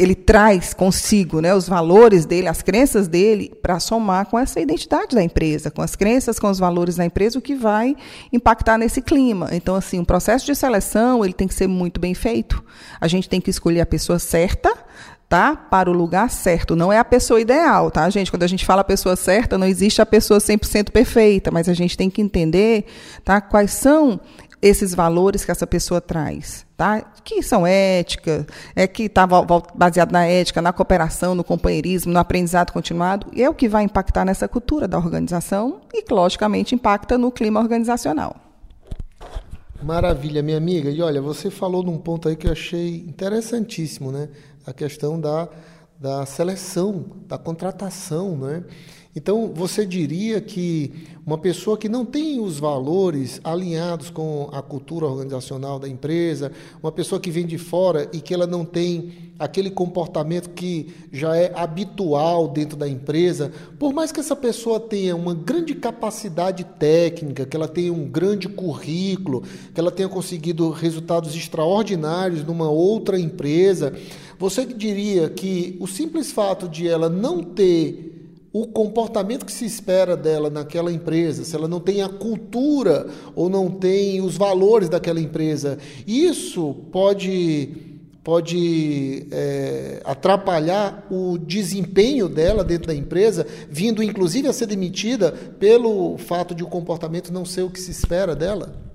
ele 0.00 0.14
traz 0.14 0.72
consigo 0.72 1.42
né, 1.42 1.54
os 1.54 1.68
valores 1.68 2.24
dele, 2.24 2.48
as 2.48 2.62
crenças 2.62 3.06
dele, 3.06 3.52
para 3.60 3.78
somar 3.78 4.24
com 4.24 4.38
essa 4.38 4.58
identidade 4.58 5.14
da 5.14 5.22
empresa, 5.22 5.70
com 5.70 5.82
as 5.82 5.94
crenças, 5.94 6.38
com 6.38 6.48
os 6.48 6.58
valores 6.58 6.96
da 6.96 7.04
empresa, 7.04 7.38
o 7.38 7.42
que 7.42 7.54
vai 7.54 7.94
impactar 8.32 8.78
nesse 8.78 9.02
clima. 9.02 9.50
Então, 9.52 9.74
assim, 9.74 9.98
o 9.98 10.00
um 10.00 10.04
processo 10.04 10.46
de 10.46 10.54
seleção 10.54 11.22
ele 11.22 11.34
tem 11.34 11.46
que 11.46 11.52
ser 11.52 11.66
muito 11.66 12.00
bem 12.00 12.14
feito. 12.14 12.64
A 12.98 13.06
gente 13.06 13.28
tem 13.28 13.42
que 13.42 13.50
escolher 13.50 13.82
a 13.82 13.86
pessoa 13.86 14.18
certa, 14.18 14.72
tá? 15.28 15.54
Para 15.54 15.90
o 15.90 15.92
lugar 15.92 16.30
certo. 16.30 16.74
Não 16.74 16.90
é 16.90 16.98
a 16.98 17.04
pessoa 17.04 17.38
ideal, 17.38 17.90
tá, 17.90 18.08
gente? 18.08 18.30
Quando 18.30 18.44
a 18.44 18.48
gente 18.48 18.64
fala 18.64 18.80
a 18.80 18.84
pessoa 18.84 19.16
certa, 19.16 19.58
não 19.58 19.66
existe 19.66 20.00
a 20.00 20.06
pessoa 20.06 20.40
100% 20.40 20.90
perfeita, 20.90 21.50
mas 21.50 21.68
a 21.68 21.74
gente 21.74 21.94
tem 21.94 22.08
que 22.08 22.22
entender, 22.22 22.86
tá? 23.22 23.38
Quais 23.38 23.72
são 23.72 24.18
esses 24.62 24.94
valores 24.94 25.44
que 25.44 25.50
essa 25.50 25.66
pessoa 25.66 26.00
traz, 26.00 26.66
tá? 26.76 27.00
Que 27.24 27.42
são 27.42 27.66
ética, 27.66 28.46
é 28.76 28.86
que 28.86 29.04
está 29.04 29.26
baseado 29.74 30.12
na 30.12 30.26
ética, 30.26 30.60
na 30.60 30.72
cooperação, 30.72 31.34
no 31.34 31.42
companheirismo, 31.42 32.12
no 32.12 32.18
aprendizado 32.18 32.72
continuado, 32.72 33.26
é 33.34 33.48
o 33.48 33.54
que 33.54 33.68
vai 33.68 33.84
impactar 33.84 34.24
nessa 34.24 34.46
cultura 34.46 34.86
da 34.86 34.98
organização 34.98 35.80
e, 35.92 36.04
logicamente, 36.12 36.74
impacta 36.74 37.16
no 37.16 37.30
clima 37.30 37.60
organizacional. 37.60 38.36
Maravilha, 39.82 40.42
minha 40.42 40.58
amiga. 40.58 40.90
E 40.90 41.00
olha, 41.00 41.22
você 41.22 41.50
falou 41.50 41.82
num 41.82 41.96
ponto 41.96 42.28
aí 42.28 42.36
que 42.36 42.46
eu 42.46 42.52
achei 42.52 42.96
interessantíssimo, 42.96 44.12
né? 44.12 44.28
A 44.66 44.74
questão 44.74 45.18
da, 45.18 45.48
da 45.98 46.26
seleção, 46.26 47.06
da 47.26 47.38
contratação, 47.38 48.36
né? 48.36 48.62
Então, 49.14 49.50
você 49.52 49.84
diria 49.84 50.40
que 50.40 50.92
uma 51.26 51.36
pessoa 51.36 51.76
que 51.76 51.88
não 51.88 52.04
tem 52.04 52.38
os 52.40 52.60
valores 52.60 53.40
alinhados 53.42 54.08
com 54.08 54.48
a 54.52 54.62
cultura 54.62 55.04
organizacional 55.06 55.80
da 55.80 55.88
empresa, 55.88 56.52
uma 56.80 56.92
pessoa 56.92 57.20
que 57.20 57.30
vem 57.30 57.44
de 57.44 57.58
fora 57.58 58.08
e 58.12 58.20
que 58.20 58.32
ela 58.32 58.46
não 58.46 58.64
tem 58.64 59.32
aquele 59.36 59.68
comportamento 59.70 60.50
que 60.50 60.94
já 61.10 61.34
é 61.34 61.50
habitual 61.56 62.46
dentro 62.46 62.76
da 62.76 62.86
empresa, 62.88 63.50
por 63.80 63.92
mais 63.92 64.12
que 64.12 64.20
essa 64.20 64.36
pessoa 64.36 64.78
tenha 64.78 65.16
uma 65.16 65.34
grande 65.34 65.74
capacidade 65.74 66.62
técnica, 66.62 67.46
que 67.46 67.56
ela 67.56 67.66
tenha 67.66 67.92
um 67.92 68.06
grande 68.06 68.48
currículo, 68.48 69.42
que 69.74 69.80
ela 69.80 69.90
tenha 69.90 70.08
conseguido 70.08 70.70
resultados 70.70 71.34
extraordinários 71.34 72.44
numa 72.44 72.70
outra 72.70 73.18
empresa, 73.18 73.92
você 74.38 74.64
diria 74.64 75.28
que 75.28 75.76
o 75.80 75.86
simples 75.88 76.30
fato 76.30 76.68
de 76.68 76.86
ela 76.86 77.08
não 77.08 77.42
ter 77.42 78.19
o 78.52 78.66
comportamento 78.66 79.46
que 79.46 79.52
se 79.52 79.64
espera 79.64 80.16
dela 80.16 80.50
naquela 80.50 80.92
empresa, 80.92 81.44
se 81.44 81.54
ela 81.54 81.68
não 81.68 81.78
tem 81.78 82.02
a 82.02 82.08
cultura 82.08 83.06
ou 83.34 83.48
não 83.48 83.70
tem 83.70 84.20
os 84.20 84.36
valores 84.36 84.88
daquela 84.88 85.20
empresa, 85.20 85.78
isso 86.06 86.74
pode 86.90 87.86
pode 88.22 89.26
é, 89.30 90.02
atrapalhar 90.04 91.06
o 91.10 91.38
desempenho 91.38 92.28
dela 92.28 92.62
dentro 92.62 92.88
da 92.88 92.94
empresa, 92.94 93.46
vindo 93.68 94.02
inclusive 94.02 94.46
a 94.46 94.52
ser 94.52 94.66
demitida 94.66 95.32
pelo 95.58 96.18
fato 96.18 96.54
de 96.54 96.62
o 96.62 96.66
comportamento 96.66 97.32
não 97.32 97.46
ser 97.46 97.62
o 97.62 97.70
que 97.70 97.80
se 97.80 97.90
espera 97.90 98.36
dela? 98.36 98.89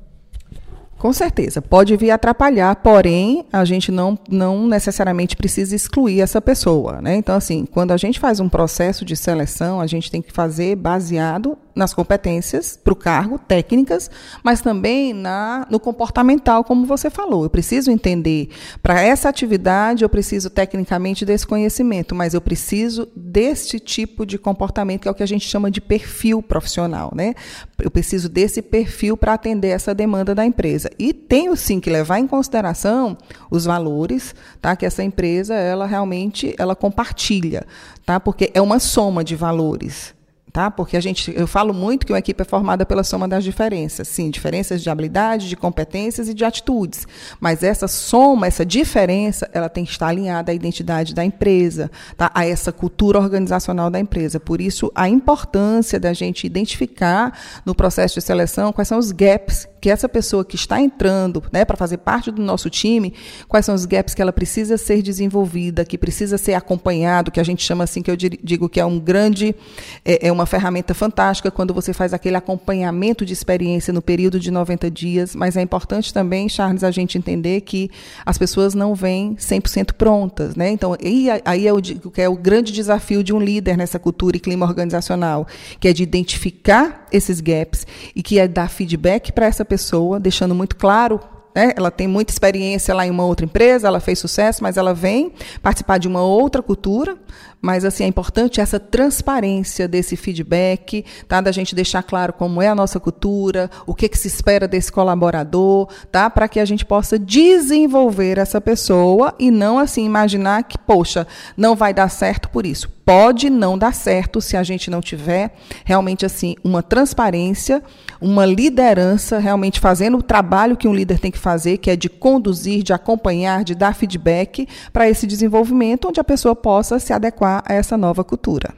Com 1.06 1.14
certeza, 1.14 1.62
pode 1.62 1.96
vir 1.96 2.10
atrapalhar, 2.10 2.78
porém, 2.78 3.46
a 3.54 3.64
gente 3.64 3.92
não, 3.92 4.18
não 4.28 4.68
necessariamente 4.68 5.36
precisa 5.36 5.76
excluir 5.76 6.20
essa 6.20 6.42
pessoa. 6.42 7.00
Né? 7.00 7.16
Então, 7.16 7.36
assim, 7.36 7.64
quando 7.64 7.92
a 7.92 7.98
gente 7.98 8.20
faz 8.20 8.40
um 8.40 8.50
processo 8.50 9.06
de 9.06 9.16
seleção, 9.16 9.80
a 9.80 9.86
gente 9.86 10.10
tem 10.10 10.20
que 10.20 10.32
fazer 10.32 10.76
baseado 10.76 11.56
nas 11.76 11.94
competências 11.94 12.80
para 12.82 12.94
o 12.94 12.96
cargo, 12.96 13.38
técnicas, 13.38 14.10
mas 14.42 14.62
também 14.62 15.14
na, 15.14 15.68
no 15.70 15.80
comportamental, 15.80 16.64
como 16.64 16.88
você 16.88 17.10
falou. 17.10 17.44
Eu 17.44 17.50
preciso 17.50 17.92
entender, 17.92 18.50
para 18.82 19.02
essa 19.02 19.30
atividade, 19.30 20.04
eu 20.04 20.10
preciso 20.10 20.50
tecnicamente 20.50 21.24
desse 21.24 21.46
conhecimento, 21.46 22.16
mas 22.16 22.34
eu 22.34 22.42
preciso 22.42 23.08
desse 23.36 23.82
tipo 23.82 24.26
de 24.26 24.38
comportamento, 24.38 25.02
que 25.02 25.08
é 25.10 25.12
o 25.12 25.14
que 25.14 25.22
a 25.22 25.28
gente 25.28 25.46
chama 25.46 25.70
de 25.70 25.82
perfil 25.82 26.42
profissional. 26.42 27.12
Né? 27.14 27.34
Eu 27.78 27.92
preciso 27.92 28.30
desse 28.30 28.62
perfil 28.62 29.18
para 29.18 29.34
atender 29.34 29.68
essa 29.68 29.94
demanda 29.94 30.34
da 30.34 30.46
empresa. 30.46 30.90
E 30.98 31.12
tenho 31.12 31.54
sim 31.58 31.82
que 31.82 31.90
levar 31.90 32.18
em 32.18 32.28
consideração 32.28 33.18
os 33.52 33.66
valores 33.66 34.34
tá, 34.62 34.74
que 34.74 34.86
essa 34.86 35.04
empresa 35.04 35.54
ela 35.54 35.86
realmente 35.86 36.56
ela 36.58 36.78
compartilha, 36.78 37.68
tá? 38.06 38.22
porque 38.22 38.50
é 38.54 38.62
uma 38.62 38.80
soma 38.80 39.22
de 39.22 39.36
valores 39.36 40.16
tá? 40.56 40.72
Porque 40.72 40.96
a 40.96 41.02
gente, 41.02 41.34
eu 41.36 41.46
falo 41.46 41.74
muito 41.74 42.06
que 42.06 42.14
uma 42.14 42.20
equipe 42.20 42.42
é 42.42 42.46
formada 42.46 42.86
pela 42.86 43.04
soma 43.04 43.28
das 43.28 43.44
diferenças, 43.44 44.08
sim, 44.08 44.30
diferenças 44.30 44.82
de 44.82 44.90
habilidade, 44.90 45.50
de 45.50 45.56
competências 45.58 46.30
e 46.30 46.34
de 46.34 46.46
atitudes. 46.46 47.06
Mas 47.42 47.62
essa 47.62 47.90
soma, 47.90 48.48
essa 48.48 48.66
diferença, 48.66 49.50
ela 49.52 49.68
tem 49.68 49.84
que 49.84 49.92
estar 49.92 50.08
alinhada 50.08 50.54
à 50.54 50.56
identidade 50.56 51.14
da 51.14 51.26
empresa, 51.26 51.92
tá? 52.16 52.32
A 52.34 52.48
essa 52.48 52.72
cultura 52.72 53.20
organizacional 53.20 53.90
da 53.90 54.00
empresa. 54.00 54.40
Por 54.40 54.62
isso, 54.62 54.90
a 54.96 55.10
importância 55.10 56.00
da 56.00 56.14
gente 56.14 56.48
identificar 56.48 57.38
no 57.66 57.76
processo 57.76 58.16
de 58.16 58.22
seleção 58.22 58.72
quais 58.72 58.88
são 58.88 58.98
os 58.98 59.12
gaps 59.12 59.68
que 59.86 59.90
essa 59.92 60.10
pessoa 60.10 60.44
que 60.44 60.56
está 60.56 60.82
entrando, 60.82 61.44
né, 61.52 61.64
para 61.64 61.78
fazer 61.78 61.98
parte 61.98 62.32
do 62.32 62.42
nosso 62.42 62.72
time, 62.72 63.14
quais 63.48 63.68
são 63.68 63.76
os 63.76 63.86
gaps 63.86 64.16
que 64.16 64.22
ela 64.24 64.34
precisa 64.34 64.80
ser 64.80 65.04
desenvolvida, 65.04 65.86
que 65.86 65.96
precisa 65.96 66.40
ser 66.40 66.56
acompanhado, 66.56 67.30
que 67.30 67.40
a 67.40 67.44
gente 67.44 67.62
chama 67.64 67.84
assim 67.84 68.02
que 68.02 68.10
eu 68.10 68.18
digo 68.18 68.68
que 68.68 68.80
é 68.80 68.86
um 68.86 69.00
grande, 69.00 69.56
é, 70.04 70.30
é 70.30 70.32
uma 70.32 70.48
ferramenta 70.48 70.96
fantástica 70.96 71.52
quando 71.52 71.72
você 71.72 71.94
faz 71.94 72.16
aquele 72.16 72.36
acompanhamento 72.36 73.24
de 73.24 73.32
experiência 73.32 73.94
no 73.94 74.02
período 74.02 74.40
de 74.40 74.50
90 74.50 74.90
dias, 74.90 75.36
mas 75.36 75.56
é 75.56 75.62
importante 75.62 76.12
também, 76.12 76.50
Charles, 76.50 76.84
a 76.84 76.90
gente 76.90 77.16
entender 77.16 77.62
que 77.62 77.92
as 78.26 78.40
pessoas 78.40 78.74
não 78.74 78.96
vêm 78.96 79.36
100% 79.36 79.94
prontas. 79.94 80.56
Né? 80.56 80.72
Então, 80.72 80.98
aí 81.46 81.68
é 81.68 81.72
o, 81.72 81.80
que 81.80 82.22
é 82.24 82.28
o 82.28 82.36
grande 82.36 82.72
desafio 82.72 83.24
de 83.24 83.32
um 83.32 83.40
líder 83.40 83.78
nessa 83.78 84.00
cultura 84.00 84.36
e 84.36 84.40
clima 84.40 84.66
organizacional, 84.66 85.46
que 85.80 85.88
é 85.88 85.94
de 85.94 86.02
identificar 86.02 87.06
esses 87.12 87.40
gaps 87.40 87.86
e 88.16 88.24
que 88.24 88.40
é 88.40 88.48
dar 88.48 88.68
feedback 88.68 89.32
para 89.32 89.46
essa 89.46 89.64
pessoa, 89.64 89.75
deixando 90.20 90.56
muito 90.56 90.76
claro 90.76 91.20
né? 91.56 91.72
Ela 91.78 91.90
tem 91.90 92.06
muita 92.06 92.34
experiência 92.34 92.94
lá 92.94 93.08
em 93.08 93.10
uma 93.10 93.24
outra 93.24 93.46
empresa, 93.46 93.88
ela 93.88 94.02
fez 94.02 94.20
sucesso, 94.20 94.62
mas 94.62 94.76
ela 94.76 94.94
vem 94.94 95.32
participar 95.64 95.98
de 95.98 96.08
uma 96.08 96.22
outra 96.22 96.62
cultura. 96.62 97.18
Mas 97.66 97.84
assim 97.84 98.04
é 98.04 98.08
importante 98.08 98.62
essa 98.62 98.80
transparência 98.80 99.88
desse 99.88 100.16
feedback, 100.16 101.04
tá? 101.28 101.42
Da 101.42 101.52
gente 101.52 101.74
deixar 101.74 102.04
claro 102.04 102.32
como 102.32 102.62
é 102.62 102.68
a 102.68 102.76
nossa 102.76 103.00
cultura, 103.00 103.72
o 103.88 103.96
que, 103.96 104.08
que 104.08 104.20
se 104.20 104.28
espera 104.28 104.68
desse 104.68 104.92
colaborador, 104.92 105.88
tá? 106.12 106.30
Para 106.30 106.48
que 106.48 106.60
a 106.60 106.66
gente 106.66 106.86
possa 106.86 107.18
desenvolver 107.18 108.38
essa 108.38 108.62
pessoa 108.62 109.34
e 109.40 109.50
não 109.50 109.80
assim 109.80 110.06
imaginar 110.06 110.62
que 110.66 110.78
poxa 110.78 111.26
não 111.58 111.76
vai 111.76 111.92
dar 111.92 112.08
certo 112.10 112.50
por 112.50 112.68
isso 112.68 112.88
pode 113.06 113.50
não 113.52 113.78
dar 113.78 113.94
certo 113.94 114.42
se 114.42 114.58
a 114.58 114.64
gente 114.64 114.90
não 114.90 115.00
tiver 115.00 115.54
realmente 115.86 116.26
assim 116.26 116.56
uma 116.64 116.82
transparência, 116.82 117.84
uma 118.20 118.46
liderança 118.46 119.38
realmente 119.38 119.80
fazendo 119.80 120.18
o 120.18 120.24
trabalho 120.24 120.76
que 120.76 120.88
um 120.88 120.94
líder 120.94 121.20
tem 121.20 121.30
que 121.30 121.38
fazer, 121.38 121.78
que 121.78 121.92
é 121.92 121.96
de 121.96 122.10
conduzir, 122.10 122.82
de 122.82 122.94
acompanhar, 122.94 123.64
de 123.64 123.76
dar 123.76 123.94
feedback 123.94 124.68
para 124.92 125.08
esse 125.08 125.28
desenvolvimento 125.28 126.08
onde 126.08 126.20
a 126.20 126.24
pessoa 126.24 126.56
possa 126.56 126.98
se 126.98 127.14
adequar 127.14 127.55
a 127.66 127.74
essa 127.74 127.96
nova 127.96 128.24
cultura. 128.24 128.74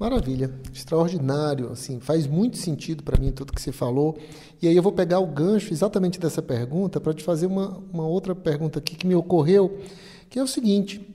Maravilha, 0.00 0.50
extraordinário, 0.72 1.70
assim, 1.70 2.00
faz 2.00 2.26
muito 2.26 2.56
sentido 2.56 3.02
para 3.02 3.20
mim 3.20 3.30
tudo 3.32 3.52
que 3.52 3.60
você 3.60 3.70
falou. 3.70 4.16
E 4.62 4.66
aí 4.66 4.74
eu 4.74 4.82
vou 4.82 4.92
pegar 4.92 5.18
o 5.18 5.26
gancho 5.26 5.74
exatamente 5.74 6.18
dessa 6.18 6.40
pergunta 6.40 6.98
para 6.98 7.12
te 7.12 7.22
fazer 7.22 7.44
uma, 7.44 7.82
uma 7.92 8.06
outra 8.06 8.34
pergunta 8.34 8.78
aqui 8.78 8.96
que 8.96 9.06
me 9.06 9.14
ocorreu, 9.14 9.78
que 10.30 10.38
é 10.38 10.42
o 10.42 10.46
seguinte: 10.46 11.06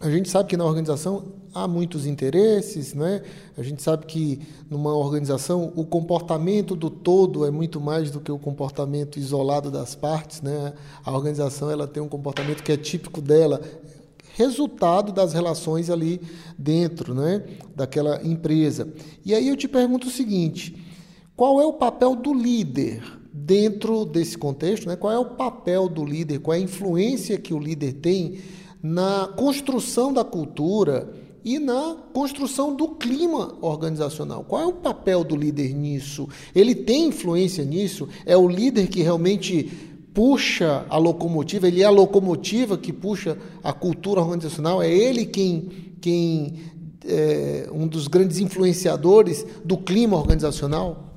a 0.00 0.10
gente 0.10 0.30
sabe 0.30 0.48
que 0.48 0.56
na 0.56 0.64
organização 0.64 1.34
há 1.54 1.68
muitos 1.68 2.06
interesses, 2.06 2.94
né? 2.94 3.22
A 3.56 3.62
gente 3.62 3.82
sabe 3.82 4.06
que 4.06 4.40
numa 4.68 4.96
organização 4.96 5.72
o 5.76 5.84
comportamento 5.84 6.74
do 6.74 6.90
todo 6.90 7.46
é 7.46 7.50
muito 7.50 7.80
mais 7.80 8.10
do 8.10 8.20
que 8.20 8.32
o 8.32 8.38
comportamento 8.38 9.18
isolado 9.18 9.70
das 9.70 9.94
partes, 9.94 10.42
né? 10.42 10.72
A 11.04 11.12
organização 11.12 11.70
ela 11.70 11.86
tem 11.86 12.02
um 12.02 12.08
comportamento 12.08 12.62
que 12.62 12.72
é 12.72 12.76
típico 12.76 13.20
dela, 13.20 13.60
resultado 14.34 15.12
das 15.12 15.32
relações 15.32 15.88
ali 15.90 16.20
dentro, 16.58 17.14
né? 17.14 17.42
Daquela 17.74 18.20
empresa. 18.22 18.92
E 19.24 19.34
aí 19.34 19.48
eu 19.48 19.56
te 19.56 19.66
pergunto 19.66 20.08
o 20.08 20.10
seguinte: 20.10 20.76
qual 21.34 21.60
é 21.60 21.64
o 21.64 21.72
papel 21.72 22.14
do 22.14 22.34
líder 22.34 23.02
dentro 23.32 24.04
desse 24.04 24.36
contexto, 24.36 24.86
né? 24.86 24.96
Qual 24.96 25.12
é 25.12 25.18
o 25.18 25.30
papel 25.30 25.88
do 25.88 26.04
líder? 26.04 26.40
Qual 26.40 26.54
é 26.54 26.58
a 26.58 26.62
influência 26.62 27.38
que 27.38 27.54
o 27.54 27.58
líder 27.58 27.94
tem? 27.94 28.38
na 28.84 29.32
construção 29.34 30.12
da 30.12 30.22
cultura 30.22 31.10
e 31.42 31.58
na 31.58 31.96
construção 32.12 32.76
do 32.76 32.88
clima 32.88 33.56
organizacional. 33.62 34.44
Qual 34.44 34.60
é 34.60 34.66
o 34.66 34.74
papel 34.74 35.24
do 35.24 35.34
líder 35.34 35.74
nisso? 35.74 36.28
Ele 36.54 36.74
tem 36.74 37.06
influência 37.06 37.64
nisso? 37.64 38.06
É 38.26 38.36
o 38.36 38.46
líder 38.46 38.88
que 38.88 39.00
realmente 39.00 39.93
puxa 40.14 40.86
a 40.88 40.96
locomotiva, 40.96 41.66
ele 41.66 41.82
é 41.82 41.84
a 41.84 41.90
locomotiva 41.90 42.78
que 42.78 42.92
puxa 42.92 43.36
a 43.62 43.72
cultura 43.72 44.20
organizacional, 44.20 44.80
é 44.80 44.88
ele 44.88 45.26
quem, 45.26 45.68
quem 46.00 46.54
é 47.04 47.68
um 47.72 47.86
dos 47.86 48.06
grandes 48.06 48.38
influenciadores 48.38 49.44
do 49.64 49.76
clima 49.76 50.16
organizacional? 50.16 51.13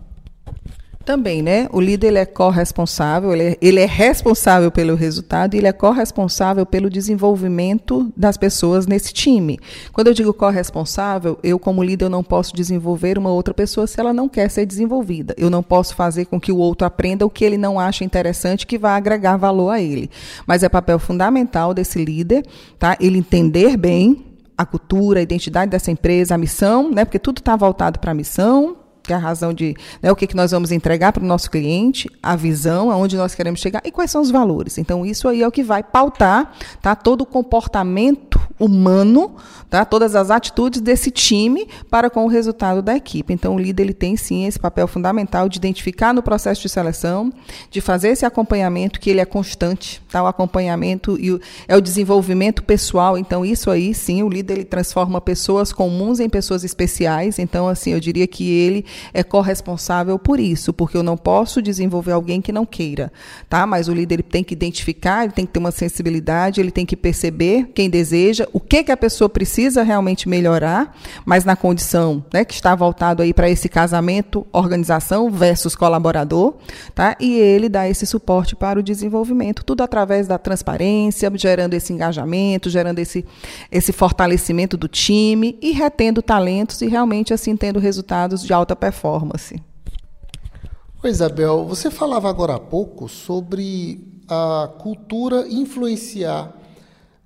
Também, 1.07 1.41
né? 1.41 1.69
O 1.71 1.79
líder 1.79 2.07
ele 2.07 2.17
é 2.17 2.25
corresponsável, 2.25 3.31
ele 3.31 3.43
é, 3.43 3.57
ele 3.61 3.79
é 3.79 3.85
responsável 3.85 4.69
pelo 4.69 4.93
resultado 4.93 5.53
e 5.53 5.57
ele 5.57 5.67
é 5.67 5.71
corresponsável 5.71 6.65
pelo 6.65 6.89
desenvolvimento 6.89 8.11
das 8.13 8.35
pessoas 8.35 8.85
nesse 8.85 9.13
time. 9.13 9.57
Quando 9.93 10.07
eu 10.07 10.13
digo 10.13 10.33
corresponsável, 10.33 11.39
eu 11.41 11.57
como 11.57 11.81
líder 11.81 12.03
eu 12.03 12.09
não 12.09 12.21
posso 12.21 12.53
desenvolver 12.53 13.17
uma 13.17 13.29
outra 13.29 13.53
pessoa 13.53 13.87
se 13.87 13.97
ela 13.97 14.11
não 14.11 14.27
quer 14.27 14.51
ser 14.51 14.65
desenvolvida. 14.65 15.33
Eu 15.37 15.49
não 15.49 15.63
posso 15.63 15.95
fazer 15.95 16.25
com 16.25 16.41
que 16.41 16.51
o 16.51 16.57
outro 16.57 16.85
aprenda 16.85 17.25
o 17.25 17.29
que 17.29 17.45
ele 17.45 17.57
não 17.57 17.79
acha 17.79 18.03
interessante 18.03 18.67
que 18.67 18.77
vai 18.77 18.91
agregar 18.97 19.37
valor 19.37 19.69
a 19.69 19.79
ele. 19.79 20.11
Mas 20.45 20.61
é 20.61 20.67
papel 20.67 20.99
fundamental 20.99 21.73
desse 21.73 22.03
líder, 22.03 22.45
tá? 22.77 22.97
Ele 22.99 23.17
entender 23.17 23.77
bem 23.77 24.25
a 24.57 24.65
cultura, 24.65 25.21
a 25.21 25.23
identidade 25.23 25.71
dessa 25.71 25.89
empresa, 25.89 26.35
a 26.35 26.37
missão, 26.37 26.91
né? 26.91 27.05
Porque 27.05 27.17
tudo 27.17 27.37
está 27.37 27.55
voltado 27.55 27.97
para 27.97 28.11
a 28.11 28.13
missão, 28.13 28.75
que 29.07 29.13
é 29.13 29.15
a 29.15 29.19
razão 29.19 29.53
de 29.53 29.73
né, 30.03 30.11
o 30.11 30.15
que, 30.15 30.27
que 30.27 30.35
nós 30.35 30.51
vamos 30.51 30.71
entregar 30.71 31.13
para 31.13 31.23
o 31.23 31.25
nosso 31.25 31.49
cliente, 31.49 32.09
a 32.21 32.35
visão, 32.35 32.91
aonde 32.91 33.15
nós 33.15 33.33
queremos 33.33 33.61
chegar 33.61 33.81
e 33.85 33.91
quais 33.91 34.11
são 34.11 34.21
os 34.21 34.29
valores. 34.29 34.77
Então, 34.77 35.05
isso 35.05 35.27
aí 35.29 35.41
é 35.41 35.47
o 35.47 35.51
que 35.51 35.63
vai 35.63 35.81
pautar 35.81 36.53
tá, 36.81 36.93
todo 36.93 37.21
o 37.21 37.25
comportamento 37.25 38.26
humano, 38.59 39.35
tá? 39.69 39.85
todas 39.85 40.15
as 40.15 40.31
atitudes 40.31 40.81
desse 40.81 41.11
time 41.11 41.67
para 41.89 42.09
com 42.09 42.25
o 42.25 42.27
resultado 42.27 42.81
da 42.81 42.95
equipe. 42.95 43.33
Então, 43.33 43.55
o 43.55 43.59
líder 43.59 43.83
ele 43.83 43.93
tem 43.93 44.15
sim 44.17 44.45
esse 44.45 44.59
papel 44.59 44.87
fundamental 44.87 45.47
de 45.47 45.57
identificar 45.57 46.13
no 46.13 46.23
processo 46.23 46.61
de 46.61 46.69
seleção, 46.69 47.31
de 47.69 47.81
fazer 47.81 48.09
esse 48.09 48.25
acompanhamento, 48.25 48.99
que 48.99 49.09
ele 49.09 49.19
é 49.19 49.25
constante, 49.25 50.01
tá? 50.09 50.23
o 50.23 50.27
acompanhamento 50.27 51.17
e 51.19 51.31
o, 51.31 51.39
é 51.67 51.75
o 51.75 51.81
desenvolvimento 51.81 52.63
pessoal. 52.63 53.17
Então, 53.17 53.45
isso 53.45 53.69
aí 53.69 53.93
sim, 53.93 54.23
o 54.23 54.29
líder 54.29 54.53
ele 54.55 54.65
transforma 54.65 55.21
pessoas 55.21 55.71
comuns 55.71 56.19
em 56.19 56.29
pessoas 56.29 56.63
especiais. 56.63 57.39
Então, 57.39 57.67
assim, 57.67 57.93
eu 57.93 57.99
diria 57.99 58.27
que 58.27 58.49
ele 58.49 58.85
é 59.13 59.23
corresponsável 59.23 60.17
por 60.17 60.39
isso, 60.39 60.73
porque 60.73 60.97
eu 60.97 61.03
não 61.03 61.17
posso 61.17 61.61
desenvolver 61.61 62.13
alguém 62.13 62.41
que 62.41 62.51
não 62.51 62.65
queira, 62.65 63.11
tá? 63.49 63.65
Mas 63.65 63.87
o 63.87 63.93
líder 63.93 64.15
ele 64.15 64.23
tem 64.23 64.43
que 64.43 64.53
identificar, 64.53 65.23
ele 65.23 65.33
tem 65.33 65.45
que 65.45 65.51
ter 65.51 65.59
uma 65.59 65.71
sensibilidade, 65.71 66.59
ele 66.59 66.71
tem 66.71 66.85
que 66.85 66.95
perceber 66.95 67.69
quem 67.73 67.89
deseja, 67.89 68.46
o 68.53 68.59
que, 68.59 68.83
que 68.83 68.91
a 68.91 68.97
pessoa 68.97 69.29
precisa 69.29 69.83
realmente 69.83 70.27
melhorar, 70.27 70.95
mas 71.25 71.45
na 71.45 71.55
condição 71.55 72.23
né, 72.33 72.43
que 72.43 72.53
está 72.53 72.75
voltado 72.75 73.21
aí 73.21 73.33
para 73.33 73.49
esse 73.49 73.69
casamento, 73.69 74.45
organização 74.51 75.29
versus 75.29 75.75
colaborador, 75.75 76.55
tá? 76.93 77.15
E 77.19 77.35
ele 77.35 77.69
dá 77.69 77.87
esse 77.87 78.05
suporte 78.05 78.55
para 78.55 78.79
o 78.79 78.83
desenvolvimento, 78.83 79.63
tudo 79.63 79.81
através 79.81 80.27
da 80.27 80.37
transparência, 80.37 81.31
gerando 81.35 81.73
esse 81.73 81.93
engajamento, 81.93 82.69
gerando 82.69 82.99
esse, 82.99 83.25
esse 83.71 83.91
fortalecimento 83.91 84.77
do 84.77 84.87
time 84.87 85.57
e 85.61 85.71
retendo 85.71 86.21
talentos 86.21 86.81
e 86.81 86.87
realmente 86.87 87.33
assim 87.33 87.55
tendo 87.55 87.79
resultados 87.79 88.43
de 88.43 88.53
alta 88.53 88.75
performance. 88.75 89.61
Isabel, 91.03 91.65
você 91.65 91.89
falava 91.89 92.29
agora 92.29 92.55
há 92.55 92.59
pouco 92.59 93.07
sobre 93.07 94.05
a 94.27 94.69
cultura 94.79 95.47
influenciar 95.47 96.53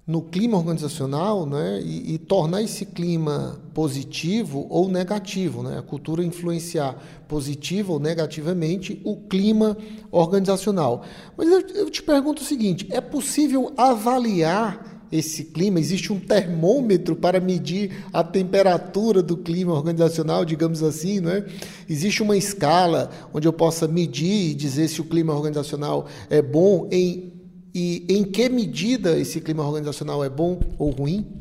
no 0.05 0.23
clima 0.23 0.57
organizacional 0.57 1.45
né, 1.45 1.79
e, 1.83 2.15
e, 2.15 2.17
tornar 2.17 2.61
esse 2.61 2.85
clima 2.85 3.61
positivo 3.73 4.65
ou 4.69 4.89
negativo, 4.89 5.61
né, 5.61 5.77
a 5.77 5.81
cultura 5.81 6.23
influenciar 6.23 6.95
positivo 7.27 7.93
ou 7.93 7.99
negativamente 7.99 8.99
o 9.05 9.15
clima 9.15 9.77
organizacional. 10.11 11.03
Mas 11.37 11.47
eu, 11.47 11.61
eu 11.75 11.89
te 11.89 12.01
pergunto 12.01 12.41
o 12.41 12.45
seguinte: 12.45 12.87
é 12.89 12.99
possível 12.99 13.71
avaliar 13.77 15.05
esse 15.11 15.45
clima? 15.45 15.79
Existe 15.79 16.11
um 16.11 16.19
termômetro 16.19 17.15
para 17.15 17.39
medir 17.39 18.03
a 18.11 18.23
temperatura 18.23 19.21
do 19.21 19.37
clima 19.37 19.73
organizacional, 19.73 20.43
digamos 20.43 20.81
assim, 20.81 21.19
não 21.19 21.31
é? 21.31 21.45
Existe 21.87 22.23
uma 22.23 22.35
escala 22.35 23.11
onde 23.33 23.47
eu 23.47 23.53
possa 23.53 23.87
medir 23.87 24.49
e 24.51 24.55
dizer 24.55 24.87
se 24.87 24.99
o 24.99 25.05
clima 25.05 25.33
organizacional 25.33 26.07
é 26.29 26.41
bom 26.41 26.87
em 26.91 27.40
e 27.73 28.05
em 28.09 28.23
que 28.23 28.49
medida 28.49 29.17
esse 29.17 29.39
clima 29.41 29.65
organizacional 29.65 30.23
é 30.23 30.29
bom 30.29 30.59
ou 30.77 30.89
ruim? 30.89 31.40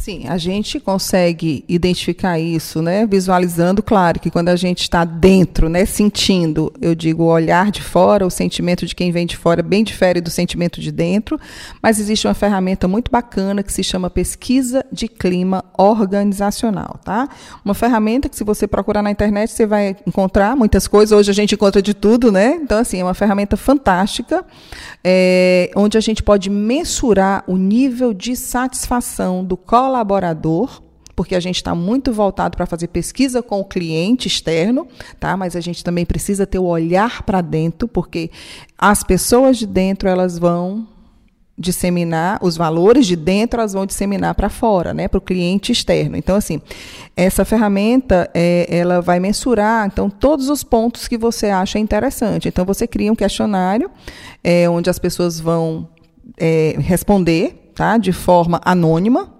Sim, 0.00 0.26
a 0.28 0.38
gente 0.38 0.80
consegue 0.80 1.62
identificar 1.68 2.40
isso, 2.40 2.80
né? 2.80 3.04
Visualizando, 3.04 3.82
claro, 3.82 4.18
que 4.18 4.30
quando 4.30 4.48
a 4.48 4.56
gente 4.56 4.80
está 4.80 5.04
dentro, 5.04 5.68
né, 5.68 5.84
sentindo, 5.84 6.72
eu 6.80 6.94
digo, 6.94 7.24
o 7.24 7.26
olhar 7.26 7.70
de 7.70 7.82
fora, 7.82 8.26
o 8.26 8.30
sentimento 8.30 8.86
de 8.86 8.94
quem 8.94 9.12
vem 9.12 9.26
de 9.26 9.36
fora 9.36 9.62
bem 9.62 9.84
difere 9.84 10.22
do 10.22 10.30
sentimento 10.30 10.80
de 10.80 10.90
dentro, 10.90 11.38
mas 11.82 12.00
existe 12.00 12.26
uma 12.26 12.32
ferramenta 12.32 12.88
muito 12.88 13.10
bacana 13.10 13.62
que 13.62 13.70
se 13.70 13.84
chama 13.84 14.08
pesquisa 14.08 14.82
de 14.90 15.06
clima 15.06 15.62
organizacional, 15.76 16.98
tá? 17.04 17.28
Uma 17.62 17.74
ferramenta 17.74 18.26
que 18.26 18.36
se 18.36 18.42
você 18.42 18.66
procurar 18.66 19.02
na 19.02 19.10
internet 19.10 19.52
você 19.52 19.66
vai 19.66 19.94
encontrar 20.06 20.56
muitas 20.56 20.88
coisas. 20.88 21.12
Hoje 21.12 21.30
a 21.30 21.34
gente 21.34 21.54
encontra 21.54 21.82
de 21.82 21.92
tudo, 21.92 22.32
né? 22.32 22.58
Então 22.62 22.78
assim 22.78 23.00
é 23.00 23.04
uma 23.04 23.12
ferramenta 23.12 23.54
fantástica, 23.54 24.46
é, 25.04 25.70
onde 25.76 25.98
a 25.98 26.00
gente 26.00 26.22
pode 26.22 26.48
mensurar 26.48 27.44
o 27.46 27.58
nível 27.58 28.14
de 28.14 28.34
satisfação 28.34 29.44
do 29.44 29.58
colaborador 29.58 29.89
colaborador, 29.90 30.82
porque 31.16 31.34
a 31.34 31.40
gente 31.40 31.56
está 31.56 31.74
muito 31.74 32.12
voltado 32.12 32.56
para 32.56 32.64
fazer 32.64 32.88
pesquisa 32.88 33.42
com 33.42 33.60
o 33.60 33.64
cliente 33.64 34.28
externo, 34.28 34.86
tá? 35.18 35.36
Mas 35.36 35.56
a 35.56 35.60
gente 35.60 35.82
também 35.82 36.06
precisa 36.06 36.46
ter 36.46 36.58
o 36.58 36.64
olhar 36.64 37.22
para 37.24 37.40
dentro, 37.40 37.88
porque 37.88 38.30
as 38.78 39.02
pessoas 39.02 39.58
de 39.58 39.66
dentro 39.66 40.08
elas 40.08 40.38
vão 40.38 40.86
disseminar 41.58 42.38
os 42.40 42.56
valores 42.56 43.06
de 43.06 43.16
dentro, 43.16 43.60
elas 43.60 43.74
vão 43.74 43.84
disseminar 43.84 44.34
para 44.34 44.48
fora, 44.48 44.94
né, 44.94 45.08
para 45.08 45.18
o 45.18 45.20
cliente 45.20 45.72
externo. 45.72 46.16
Então, 46.16 46.36
assim, 46.36 46.62
essa 47.14 47.44
ferramenta 47.44 48.30
é, 48.32 48.66
ela 48.70 49.02
vai 49.02 49.20
mensurar 49.20 49.86
então 49.86 50.08
todos 50.08 50.48
os 50.48 50.64
pontos 50.64 51.06
que 51.06 51.18
você 51.18 51.48
acha 51.48 51.78
interessante. 51.78 52.48
Então, 52.48 52.64
você 52.64 52.86
cria 52.86 53.12
um 53.12 53.16
questionário 53.16 53.90
é, 54.42 54.70
onde 54.70 54.88
as 54.88 54.98
pessoas 54.98 55.38
vão 55.38 55.86
é, 56.38 56.76
responder, 56.78 57.72
tá, 57.74 57.98
de 57.98 58.12
forma 58.12 58.58
anônima 58.64 59.39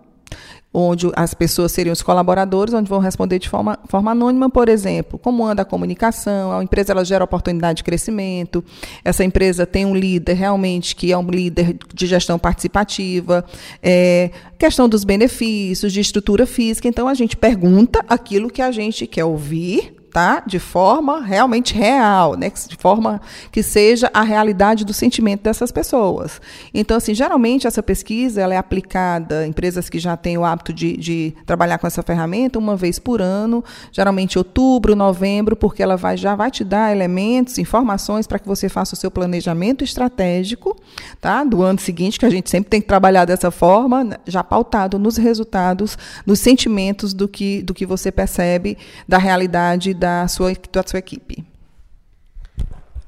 onde 0.73 1.11
as 1.17 1.35
pessoas 1.35 1.73
seriam 1.73 1.93
os 1.93 2.01
colaboradores, 2.01 2.73
onde 2.73 2.89
vão 2.89 3.01
responder 3.01 3.39
de 3.39 3.49
forma, 3.49 3.79
forma 3.87 4.13
anônima, 4.13 4.49
por 4.49 4.69
exemplo, 4.69 5.19
como 5.19 5.45
anda 5.45 5.63
a 5.63 5.65
comunicação, 5.65 6.53
a 6.53 6.63
empresa 6.63 6.93
ela 6.93 7.05
gera 7.05 7.25
oportunidade 7.25 7.79
de 7.79 7.85
crescimento, 7.85 8.65
essa 9.05 9.25
empresa 9.25 9.67
tem 9.67 9.85
um 9.85 9.95
líder 9.95 10.35
realmente 10.35 10.95
que 10.95 11.11
é 11.11 11.19
um 11.19 11.29
líder 11.29 11.77
de 11.93 12.07
gestão 12.07 12.39
participativa, 12.39 13.45
é, 13.83 14.31
questão 14.59 14.89
dos 14.89 15.03
benefícios, 15.03 15.93
de 15.93 16.01
estrutura 16.01 16.47
física, 16.47 16.87
então 16.87 17.09
a 17.09 17.15
gente 17.15 17.37
pergunta 17.37 18.05
aquilo 18.09 18.49
que 18.49 18.63
a 18.63 18.71
gente 18.71 19.07
quer 19.09 19.25
ouvir, 19.25 20.00
tá? 20.13 20.43
De 20.47 20.59
forma 20.59 21.21
realmente 21.21 21.75
real, 21.75 22.35
né? 22.35 22.51
De 22.51 22.77
forma 22.77 23.21
que 23.53 23.63
seja 23.63 24.11
a 24.13 24.23
realidade 24.23 24.85
do 24.85 24.93
sentimento 24.93 25.43
dessas 25.43 25.71
pessoas. 25.71 26.41
Então, 26.75 26.97
assim, 26.97 27.15
geralmente 27.15 27.67
essa 27.67 27.83
pesquisa 27.83 28.41
ela 28.41 28.55
é 28.55 28.57
aplicada 28.57 29.47
em 29.47 29.51
empresas 29.51 29.89
que 29.89 29.99
já 29.99 30.17
têm 30.17 30.39
o 30.39 30.45
hábito 30.45 30.73
de, 30.73 30.97
de 30.97 31.35
trabalhar 31.45 31.79
com 31.79 31.87
essa 31.87 32.03
ferramenta 32.03 32.59
uma 32.59 32.77
vez 32.77 32.99
por 32.99 33.21
ano, 33.21 33.63
geralmente 33.93 34.39
outubro, 34.39 34.97
novembro, 34.97 35.55
porque 35.55 35.83
ela 35.83 35.97
vai, 35.97 36.17
já 36.17 36.35
vai 36.35 36.51
te 36.51 36.65
dar 36.65 36.91
elementos, 36.91 37.59
informações 37.59 38.27
para 38.27 38.39
que 38.39 38.49
você 38.49 38.69
faça 38.69 38.95
o 38.95 38.97
seu 38.97 39.11
planejamento 39.11 39.85
estratégico, 39.85 40.77
tá? 41.21 41.45
Do 41.45 41.63
ano 41.63 41.79
seguinte, 41.79 42.19
que 42.19 42.27
a 42.27 42.31
gente 42.31 42.49
sempre 42.49 42.71
tem 42.71 42.81
que 42.81 42.87
trabalhar 42.87 43.25
dessa 43.25 43.51
forma, 43.51 44.19
já 44.27 44.43
pautado 44.43 44.99
nos 44.99 45.17
resultados, 45.17 45.99
nos 46.25 46.41
sentimentos 46.41 47.13
do 47.13 47.29
que, 47.29 47.63
do 47.63 47.75
que 47.75 47.85
você 47.85 48.11
percebe 48.11 48.79
da 49.07 49.19
realidade 49.19 49.93
da 50.01 50.27
sua, 50.27 50.51
da 50.73 50.83
sua 50.83 50.99
equipe. 50.99 51.45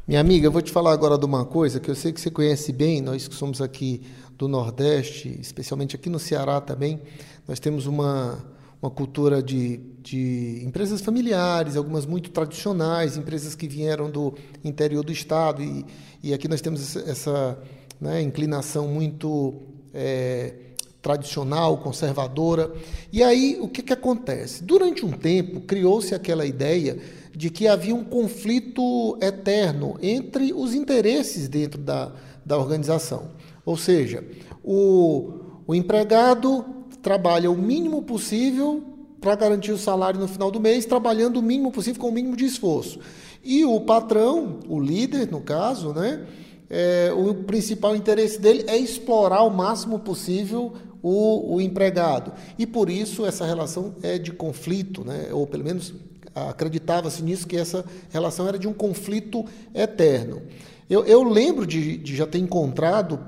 Minha 0.07 0.21
amiga, 0.21 0.47
eu 0.47 0.53
vou 0.53 0.61
te 0.61 0.71
falar 0.71 0.93
agora 0.93 1.17
de 1.17 1.25
uma 1.25 1.47
coisa 1.47 1.81
que 1.81 1.91
eu 1.91 1.95
sei 1.95 2.13
que 2.13 2.21
você 2.21 2.31
conhece 2.31 2.71
bem, 2.71 3.01
nós 3.01 3.27
que 3.27 3.35
somos 3.35 3.63
aqui 3.63 4.03
do 4.37 4.47
Nordeste, 4.47 5.39
especialmente 5.41 5.97
aqui 5.97 6.11
no 6.11 6.19
Ceará 6.19 6.61
também, 6.61 7.01
nós 7.49 7.59
temos 7.59 7.87
uma, 7.87 8.45
uma 8.83 8.91
cultura 8.91 9.43
de, 9.43 9.79
de 10.03 10.63
empresas 10.67 11.01
familiares, 11.01 11.79
algumas 11.79 12.05
muito 12.05 12.31
tradicionais, 12.31 13.17
empresas 13.17 13.55
que 13.55 13.67
vieram 13.67 14.11
do 14.11 14.35
interior 14.63 15.03
do 15.03 15.13
Estado, 15.13 15.63
e, 15.63 15.87
e 16.23 16.35
aqui 16.35 16.47
nós 16.47 16.61
temos 16.61 16.95
essa, 16.95 17.59
né, 17.99 18.21
inclinação 18.21 18.87
muito. 18.87 19.63
É, 19.95 20.72
tradicional, 21.03 21.79
conservadora. 21.79 22.73
E 23.12 23.23
aí, 23.23 23.59
o 23.61 23.69
que, 23.69 23.83
que 23.83 23.93
acontece? 23.93 24.62
Durante 24.62 25.05
um 25.05 25.11
tempo, 25.11 25.61
criou-se 25.62 26.15
aquela 26.15 26.47
ideia 26.47 26.99
de 27.35 27.51
que 27.51 27.67
havia 27.67 27.95
um 27.95 28.05
conflito 28.05 29.19
eterno 29.21 29.97
entre 30.01 30.53
os 30.53 30.75
interesses 30.75 31.49
dentro 31.49 31.81
da, 31.81 32.12
da 32.47 32.57
organização. 32.57 33.31
Ou 33.67 33.77
seja, 33.77 34.25
o, 34.62 35.33
o 35.67 35.75
empregado 35.75 36.65
trabalha 37.03 37.51
o 37.51 37.57
mínimo 37.57 38.03
possível 38.03 38.85
para 39.21 39.35
garantir 39.35 39.73
o 39.73 39.79
salário 39.79 40.21
no 40.21 40.29
final 40.29 40.51
do 40.51 40.61
mês, 40.61 40.85
trabalhando 40.85 41.38
o 41.38 41.43
mínimo 41.43 41.73
possível 41.73 42.01
com 42.01 42.09
o 42.09 42.12
mínimo 42.12 42.37
de 42.37 42.45
esforço. 42.45 43.01
E 43.43 43.65
o 43.65 43.81
patrão, 43.81 44.61
o 44.69 44.81
líder, 44.81 45.31
no 45.31 45.41
caso, 45.41 45.93
né, 45.93 46.27
é, 46.69 47.12
o 47.15 47.35
principal 47.35 47.95
interesse 47.95 48.41
dele 48.41 48.65
é 48.67 48.77
explorar 48.77 49.43
o 49.43 49.51
máximo 49.51 49.99
possível 49.99 50.73
o, 51.03 51.57
o 51.57 51.61
empregado. 51.61 52.33
E 52.59 52.67
por 52.67 52.88
isso 52.88 53.27
essa 53.27 53.45
relação 53.45 53.95
é 54.03 54.19
de 54.19 54.33
conflito, 54.33 55.05
né? 55.05 55.29
ou 55.33 55.47
pelo 55.47 55.65
menos 55.65 55.93
acreditava-se 56.35 57.23
nisso, 57.23 57.47
que 57.47 57.57
essa 57.57 57.85
relação 58.11 58.49
era 58.49 58.59
de 58.59 58.67
um 58.67 58.73
conflito 58.73 59.45
eterno. 59.75 60.43
Eu, 60.88 61.05
eu 61.05 61.23
lembro 61.23 61.67
de, 61.67 61.97
de, 61.99 62.17
já 62.17 62.27
ter 62.27 62.38
encontrado 62.38 63.19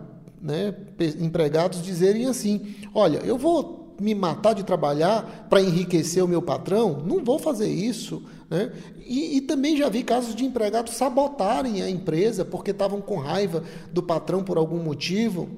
né, 0.40 0.74
empregados 1.18 1.82
dizerem 1.82 2.26
assim: 2.26 2.74
olha, 2.94 3.18
eu 3.18 3.38
vou 3.38 3.94
me 4.00 4.14
matar 4.14 4.54
de 4.54 4.64
trabalhar 4.64 5.46
para 5.48 5.62
enriquecer 5.62 6.22
o 6.24 6.28
meu 6.28 6.42
patrão? 6.42 7.02
Não 7.06 7.24
vou 7.24 7.38
fazer 7.38 7.68
isso. 7.68 8.22
Né? 8.50 8.72
E, 9.06 9.36
e, 9.36 9.40
também 9.40 9.76
já 9.76 9.88
vi 9.88 10.02
casos 10.02 10.34
de 10.34 10.44
empregados 10.44 10.94
sabotarem 10.94 11.82
a 11.82 11.88
empresa 11.88 12.44
porque 12.44 12.70
estavam 12.70 13.00
com 13.00 13.16
raiva 13.16 13.62
do 13.92 14.02
patrão 14.02 14.42
por 14.42 14.58
algum 14.58 14.82
motivo. 14.82 15.48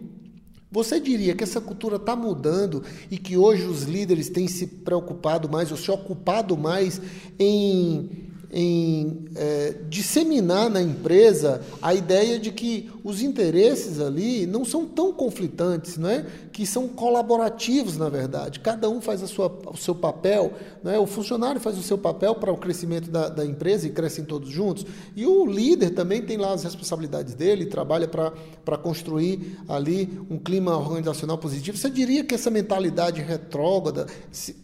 Você 0.76 1.00
diria 1.00 1.34
que 1.34 1.42
essa 1.42 1.58
cultura 1.58 1.96
está 1.96 2.14
mudando 2.14 2.82
e 3.10 3.16
que 3.16 3.34
hoje 3.34 3.62
os 3.62 3.84
líderes 3.84 4.28
têm 4.28 4.46
se 4.46 4.66
preocupado 4.66 5.48
mais 5.48 5.70
ou 5.70 5.76
se 5.78 5.90
ocupado 5.90 6.54
mais 6.54 7.00
em, 7.38 8.10
em 8.52 9.24
é, 9.34 9.74
disseminar 9.88 10.68
na 10.68 10.82
empresa 10.82 11.62
a 11.80 11.94
ideia 11.94 12.38
de 12.38 12.52
que 12.52 12.90
os 13.02 13.22
interesses 13.22 14.00
ali 14.00 14.44
não 14.44 14.66
são 14.66 14.84
tão 14.84 15.14
conflitantes, 15.14 15.96
não 15.96 16.10
é? 16.10 16.26
Que 16.56 16.64
são 16.64 16.88
colaborativos, 16.88 17.98
na 17.98 18.08
verdade. 18.08 18.60
Cada 18.60 18.88
um 18.88 18.98
faz 18.98 19.22
a 19.22 19.26
sua, 19.26 19.54
o 19.70 19.76
seu 19.76 19.94
papel, 19.94 20.54
não 20.82 20.90
é? 20.90 20.98
o 20.98 21.06
funcionário 21.06 21.60
faz 21.60 21.76
o 21.76 21.82
seu 21.82 21.98
papel 21.98 22.34
para 22.36 22.50
o 22.50 22.56
crescimento 22.56 23.10
da, 23.10 23.28
da 23.28 23.44
empresa 23.44 23.86
e 23.86 23.90
crescem 23.90 24.24
todos 24.24 24.48
juntos. 24.48 24.86
E 25.14 25.26
o 25.26 25.44
líder 25.44 25.90
também 25.90 26.22
tem 26.22 26.38
lá 26.38 26.54
as 26.54 26.64
responsabilidades 26.64 27.34
dele, 27.34 27.66
trabalha 27.66 28.08
para 28.08 28.78
construir 28.78 29.58
ali 29.68 30.18
um 30.30 30.38
clima 30.38 30.74
organizacional 30.78 31.36
positivo. 31.36 31.76
Você 31.76 31.90
diria 31.90 32.24
que 32.24 32.34
essa 32.34 32.50
mentalidade 32.50 33.20
retrógrada 33.20 34.06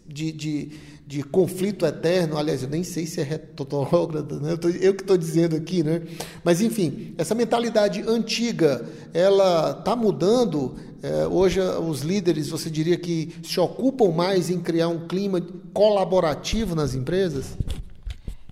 de, 0.07 0.31
de 0.31 0.71
de 1.05 1.21
conflito 1.21 1.85
eterno. 1.85 2.37
Aliás, 2.37 2.63
eu 2.63 2.69
nem 2.69 2.81
sei 2.83 3.05
se 3.05 3.19
é 3.19 3.23
retrógrada, 3.23 4.39
né? 4.39 4.53
eu 4.81 4.95
que 4.95 5.03
estou 5.03 5.17
dizendo 5.17 5.55
aqui, 5.55 5.83
né? 5.83 6.01
Mas 6.43 6.61
enfim, 6.61 7.13
essa 7.17 7.35
mentalidade 7.35 8.01
antiga, 8.07 8.83
ela 9.13 9.75
está 9.77 9.95
mudando. 9.95 10.75
É, 11.03 11.27
hoje 11.27 11.59
os 11.59 11.99
líderes, 11.99 12.47
você 12.47 12.69
diria 12.69 12.95
que 12.95 13.35
se 13.43 13.59
ocupam 13.59 14.09
mais 14.09 14.49
em 14.49 14.57
criar 14.57 14.87
um 14.87 15.05
clima 15.05 15.45
colaborativo 15.73 16.75
nas 16.75 16.95
empresas? 16.95 17.57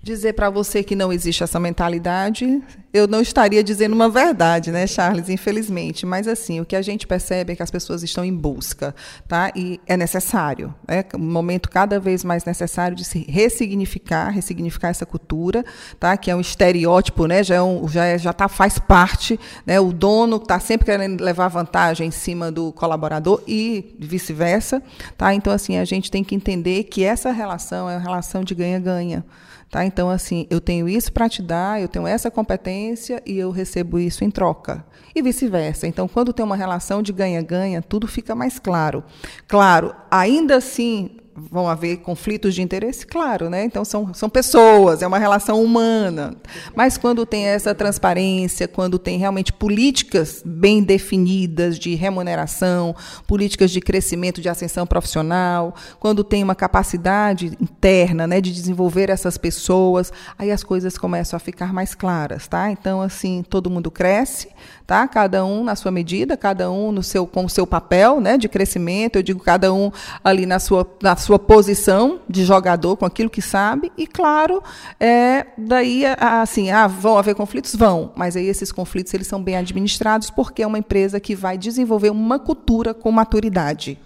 Dizer 0.04 0.34
para 0.34 0.50
você 0.50 0.84
que 0.84 0.96
não 0.96 1.14
existe 1.14 1.44
essa 1.44 1.60
mentalidade, 1.60 2.60
eu 2.92 3.08
não 3.08 3.22
estaria 3.22 3.64
dizendo 3.64 3.94
uma 3.94 4.10
verdade, 4.10 4.72
né, 4.72 4.88
Charles? 4.88 5.30
Infelizmente. 5.30 6.08
Mas 6.08 6.28
assim, 6.28 6.60
o 6.60 6.66
que 6.66 6.76
a 6.76 6.82
gente 6.82 7.06
percebe 7.06 7.54
é 7.54 7.56
que 7.56 7.62
as 7.62 7.70
pessoas 7.70 8.02
estão 8.02 8.26
em 8.26 8.34
busca, 8.34 8.96
tá? 9.28 9.52
E 9.56 9.80
é 9.86 9.96
necessário, 9.96 10.74
é 10.88 11.06
um 11.14 11.20
momento 11.20 11.70
cada 11.70 12.00
vez 12.00 12.24
mais 12.24 12.44
necessário 12.46 12.98
de 12.98 13.06
se 13.06 13.20
ressignificar, 13.30 14.30
ressignificar 14.30 14.88
essa 14.88 15.06
cultura, 15.06 15.64
tá? 16.00 16.18
Que 16.18 16.32
é 16.32 16.36
um 16.36 16.42
estereótipo, 16.42 17.28
né? 17.28 17.44
Já 17.44 17.56
é 17.56 17.62
um, 17.62 17.88
já 17.88 18.06
é, 18.06 18.18
já 18.18 18.34
tá 18.34 18.48
faz 18.48 18.80
parte, 18.80 19.40
né? 19.68 19.80
O 19.80 19.94
dono 19.94 20.38
está 20.38 20.60
sempre 20.60 20.88
querendo 20.88 21.22
levar 21.22 21.48
vantagem 21.48 22.08
em 22.08 22.12
cima 22.12 22.52
do 22.52 22.72
colaborador 22.74 23.44
e 23.48 23.96
vice-versa, 24.00 24.82
tá? 25.16 25.32
Então 25.32 25.54
assim, 25.54 25.78
a 25.78 25.86
gente 25.86 26.10
tem 26.10 26.24
que 26.24 26.34
entender 26.34 26.86
que 26.86 27.04
essa 27.04 27.32
relação 27.32 27.88
é 27.88 27.98
uma 27.98 28.02
relação 28.02 28.44
de 28.44 28.56
ganha-ganha. 28.56 29.24
Tá? 29.72 29.86
Então, 29.86 30.10
assim, 30.10 30.46
eu 30.50 30.60
tenho 30.60 30.90
isso 30.90 31.14
para 31.14 31.30
te 31.30 31.42
dar, 31.42 31.82
eu 31.82 31.88
tenho 31.88 32.06
essa 32.06 32.30
competência 32.30 33.24
e 33.26 33.40
eu 33.40 33.52
recebo 33.52 33.98
isso 33.98 34.22
em 34.22 34.30
troca. 34.30 34.86
E 35.16 35.22
vice-versa. 35.22 35.88
Então, 35.88 36.10
quando 36.10 36.34
tem 36.34 36.44
uma 36.44 36.58
relação 36.58 37.02
de 37.02 37.14
ganha-ganha, 37.14 37.82
tudo 37.82 38.06
fica 38.06 38.36
mais 38.36 38.60
claro. 38.60 39.02
Claro, 39.48 39.96
ainda 40.12 40.58
assim, 40.58 41.12
vão 41.36 41.68
haver 41.68 41.98
conflitos 41.98 42.54
de 42.54 42.62
interesse? 42.62 43.06
Claro, 43.06 43.50
né? 43.50 43.64
Então 43.64 43.86
são, 43.86 44.14
são 44.14 44.30
pessoas, 44.30 45.02
é 45.02 45.08
uma 45.08 45.18
relação 45.18 45.64
humana. 45.64 46.36
Mas 46.76 46.98
quando 46.98 47.26
tem 47.26 47.46
essa 47.46 47.74
transparência, 47.74 48.68
quando 48.68 49.00
tem 49.00 49.18
realmente 49.18 49.54
políticas 49.54 50.42
bem 50.46 50.84
definidas 50.84 51.80
de 51.80 51.96
remuneração, 51.96 52.96
políticas 53.28 53.72
de 53.72 53.80
crescimento, 53.80 54.42
de 54.42 54.50
ascensão 54.50 54.86
profissional, 54.86 55.76
quando 56.00 56.24
tem 56.24 56.44
uma 56.44 56.56
capacidade 56.56 57.58
interna 57.62 58.28
né, 58.28 58.42
de 58.42 58.52
desenvolver 58.52 59.10
essas 59.10 59.38
pessoas, 59.38 60.12
aí 60.38 60.52
as 60.52 60.64
coisas 60.64 60.98
começam 60.98 61.38
a 61.38 61.40
ficar 61.40 61.74
mais 61.74 61.96
claras, 61.96 62.48
tá? 62.48 62.72
Então, 62.72 63.02
assim, 63.02 63.44
todo 63.48 63.70
mundo 63.70 63.90
cresce, 63.90 64.50
tá? 64.92 65.08
Cada 65.08 65.46
um 65.46 65.64
na 65.64 65.74
sua 65.74 65.90
medida, 65.90 66.36
cada 66.36 66.70
um 66.70 66.92
no 66.92 67.02
seu, 67.02 67.26
com 67.26 67.46
o 67.46 67.50
seu 67.50 67.66
papel 67.66 68.20
né, 68.20 68.38
de 68.38 68.50
crescimento, 68.50 69.16
eu 69.16 69.24
digo 69.24 69.40
cada 69.40 69.74
um 69.74 69.90
ali 70.22 70.46
na 70.46 70.60
sua, 70.60 70.86
na 71.02 71.16
sua 71.16 71.40
posição 71.40 72.20
de 72.28 72.44
jogador, 72.44 72.98
com 72.98 73.06
aquilo 73.06 73.30
que 73.30 73.42
sabe, 73.42 73.90
e 73.98 74.06
claro, 74.06 74.62
é, 75.00 75.46
daí 75.58 76.04
assim, 76.06 76.72
ah, 76.72 76.88
vão 76.88 77.18
haver 77.18 77.36
conflitos? 77.36 77.74
Vão, 77.74 78.12
mas 78.18 78.36
aí 78.36 78.46
esses 78.48 78.70
conflitos 78.70 79.14
eles 79.14 79.28
são 79.28 79.42
bem 79.42 79.56
administrados 79.56 80.30
porque 80.30 80.62
é 80.62 80.68
uma 80.68 80.80
empresa 80.80 81.22
que 81.22 81.36
vai 81.36 81.58
desenvolver 81.58 82.10
uma 82.10 82.38
cultura 82.38 82.94
com 82.94 83.10
maturidade. 83.14 83.98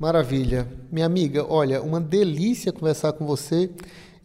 Maravilha. 0.00 0.66
Minha 0.90 1.06
amiga, 1.06 1.46
olha, 1.48 1.80
uma 1.80 2.00
delícia 2.00 2.72
conversar 2.72 3.12
com 3.12 3.24
você. 3.24 3.70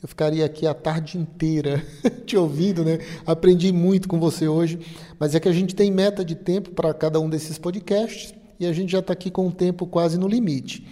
Eu 0.08 0.10
ficaria 0.10 0.46
aqui 0.46 0.66
a 0.66 0.74
tarde 0.74 1.18
inteira 1.18 1.86
te 2.26 2.38
ouvindo, 2.38 2.82
né? 2.86 3.00
Aprendi 3.26 3.74
muito 3.74 4.08
com 4.08 4.18
você 4.18 4.48
hoje, 4.48 4.80
mas 5.20 5.36
é 5.36 5.40
que 5.40 5.50
a 5.50 5.52
gente 5.52 5.76
tem 5.76 5.92
meta 5.92 6.24
de 6.24 6.34
tempo 6.34 6.72
para 6.72 6.94
cada 6.94 7.20
um 7.20 7.30
desses 7.30 7.58
podcasts 7.58 8.34
e 8.58 8.66
a 8.66 8.72
gente 8.72 8.90
já 8.90 9.00
está 9.00 9.12
aqui 9.12 9.30
com 9.30 9.46
o 9.50 9.52
tempo 9.52 9.86
quase 9.86 10.18
no 10.18 10.26
limite. 10.26 10.88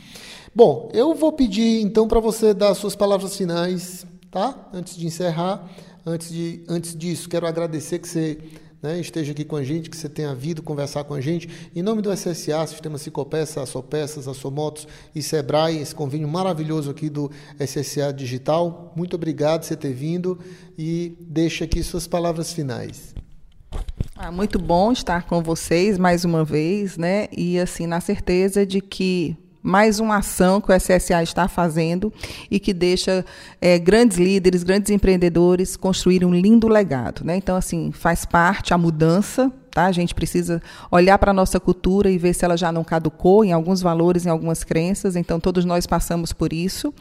Bom, 0.54 0.90
eu 0.94 1.16
vou 1.16 1.32
pedir 1.32 1.82
então 1.82 2.10
para 2.10 2.20
você 2.20 2.54
dar 2.54 2.72
as 2.72 2.78
suas 2.78 2.94
palavras 2.94 3.38
finais, 3.38 4.06
tá? 4.30 4.70
Antes 4.74 4.98
de 4.98 5.08
encerrar. 5.08 5.66
Antes, 6.06 6.30
de, 6.30 6.62
antes 6.68 6.94
disso, 6.94 7.30
quero 7.30 7.48
agradecer 7.48 8.00
que 8.00 8.10
você 8.10 8.38
né, 8.86 9.00
esteja 9.00 9.32
aqui 9.32 9.44
com 9.44 9.56
a 9.56 9.64
gente, 9.64 9.90
que 9.90 9.98
você 9.98 10.08
tenha 10.08 10.34
vindo 10.36 10.62
conversar 10.62 11.04
com 11.04 11.16
a 11.16 11.20
gente. 11.20 11.50
Em 11.76 11.82
nome 11.82 12.04
do 12.04 12.16
SSA, 12.16 12.68
Sistema 12.68 13.00
Cicopeça, 13.00 13.62
Assopeças, 13.62 14.28
Assomotos 14.28 14.88
e 15.14 15.24
Sebrae, 15.24 15.80
esse 15.80 15.96
convênio 15.96 16.28
maravilhoso 16.28 16.92
aqui 16.92 17.10
do 17.10 17.32
SSA 17.60 18.14
Digital. 18.14 18.94
Muito 18.96 19.16
obrigado 19.16 19.62
por 19.62 19.68
você 19.68 19.76
ter 19.76 19.92
vindo 19.92 20.38
e 20.78 21.18
deixa 21.20 21.66
aqui 21.66 21.82
suas 21.82 22.06
palavras 22.06 22.54
finais. 22.54 23.16
Ah, 24.16 24.32
muito 24.32 24.60
bom 24.60 24.92
estar 24.92 25.24
com 25.24 25.42
vocês 25.42 25.98
mais 25.98 26.24
uma 26.24 26.46
vez, 26.46 26.96
né? 26.96 27.28
E 27.36 27.60
assim, 27.60 27.88
na 27.88 28.00
certeza 28.00 28.66
de 28.66 28.82
que 28.82 29.36
mais 29.66 30.00
uma 30.00 30.18
ação 30.18 30.62
que 30.62 30.72
o 30.72 30.80
SSA 30.80 31.24
está 31.24 31.48
fazendo 31.48 32.14
e 32.52 32.60
que 32.60 32.72
deixa 32.72 33.26
é, 33.60 33.80
grandes 33.80 34.18
líderes, 34.18 34.62
grandes 34.62 34.92
empreendedores 34.92 35.76
construírem 35.76 36.28
um 36.28 36.34
lindo 36.34 36.68
legado. 36.68 37.26
Né? 37.26 37.36
Então, 37.36 37.56
assim, 37.56 37.92
faz 37.92 38.26
parte 38.26 38.76
a 38.76 38.78
mudança 38.78 39.52
Tá? 39.76 39.88
A 39.88 39.92
gente 39.92 40.16
precisa 40.16 40.62
olhar 40.90 41.18
para 41.18 41.32
a 41.32 41.34
nossa 41.34 41.60
cultura 41.60 42.10
e 42.10 42.18
ver 42.18 42.34
se 42.34 42.46
ela 42.46 42.56
já 42.56 42.72
não 42.72 42.82
caducou 42.82 43.44
em 43.44 43.52
alguns 43.52 43.82
valores, 43.82 44.26
em 44.26 44.30
algumas 44.30 44.64
crenças. 44.64 45.18
Então, 45.18 45.38
todos 45.38 45.66
nós 45.66 45.86
passamos 45.86 46.32
por 46.32 46.54
isso. 46.54 46.94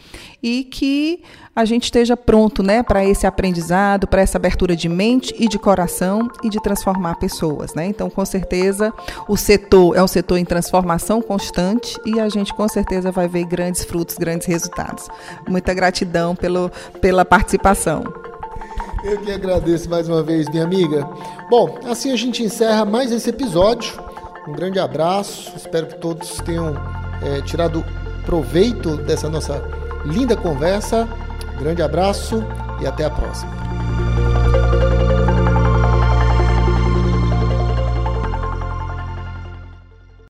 E 0.42 0.64
que 0.64 1.22
a 1.54 1.64
gente 1.64 1.84
esteja 1.84 2.16
pronto 2.16 2.64
né, 2.64 2.82
para 2.82 3.04
esse 3.04 3.28
aprendizado, 3.28 4.08
para 4.08 4.22
essa 4.22 4.38
abertura 4.38 4.74
de 4.74 4.88
mente 4.88 5.32
e 5.38 5.46
de 5.46 5.56
coração 5.56 6.28
e 6.42 6.48
de 6.48 6.60
transformar 6.60 7.14
pessoas. 7.14 7.74
Né? 7.74 7.86
Então, 7.86 8.10
com 8.10 8.24
certeza, 8.24 8.92
o 9.28 9.36
setor 9.36 9.96
é 9.96 10.02
um 10.02 10.08
setor 10.08 10.38
em 10.38 10.44
transformação 10.44 11.22
constante 11.22 11.96
e 12.04 12.18
a 12.18 12.28
gente, 12.28 12.52
com 12.52 12.66
certeza, 12.66 13.12
vai 13.12 13.28
ver 13.28 13.44
grandes 13.44 13.84
frutos, 13.84 14.16
grandes 14.16 14.48
resultados. 14.48 15.06
Muita 15.48 15.72
gratidão 15.72 16.34
pelo, 16.34 16.72
pela 17.00 17.24
participação. 17.24 18.02
Eu 19.04 19.20
que 19.20 19.30
agradeço 19.30 19.88
mais 19.90 20.08
uma 20.08 20.22
vez, 20.22 20.48
minha 20.48 20.64
amiga. 20.64 21.06
Bom, 21.50 21.78
assim 21.84 22.12
a 22.12 22.16
gente 22.16 22.42
encerra 22.42 22.84
mais 22.84 23.12
esse 23.12 23.30
episódio. 23.30 24.02
Um 24.48 24.52
grande 24.52 24.78
abraço. 24.78 25.52
Espero 25.56 25.86
que 25.86 25.98
todos 25.98 26.36
tenham 26.38 26.74
é, 27.22 27.40
tirado 27.42 27.84
proveito 28.24 28.96
dessa 28.96 29.28
nossa 29.28 29.62
linda 30.04 30.36
conversa. 30.36 31.08
grande 31.58 31.82
abraço 31.82 32.42
e 32.80 32.86
até 32.86 33.04
a 33.04 33.10
próxima. 33.10 33.52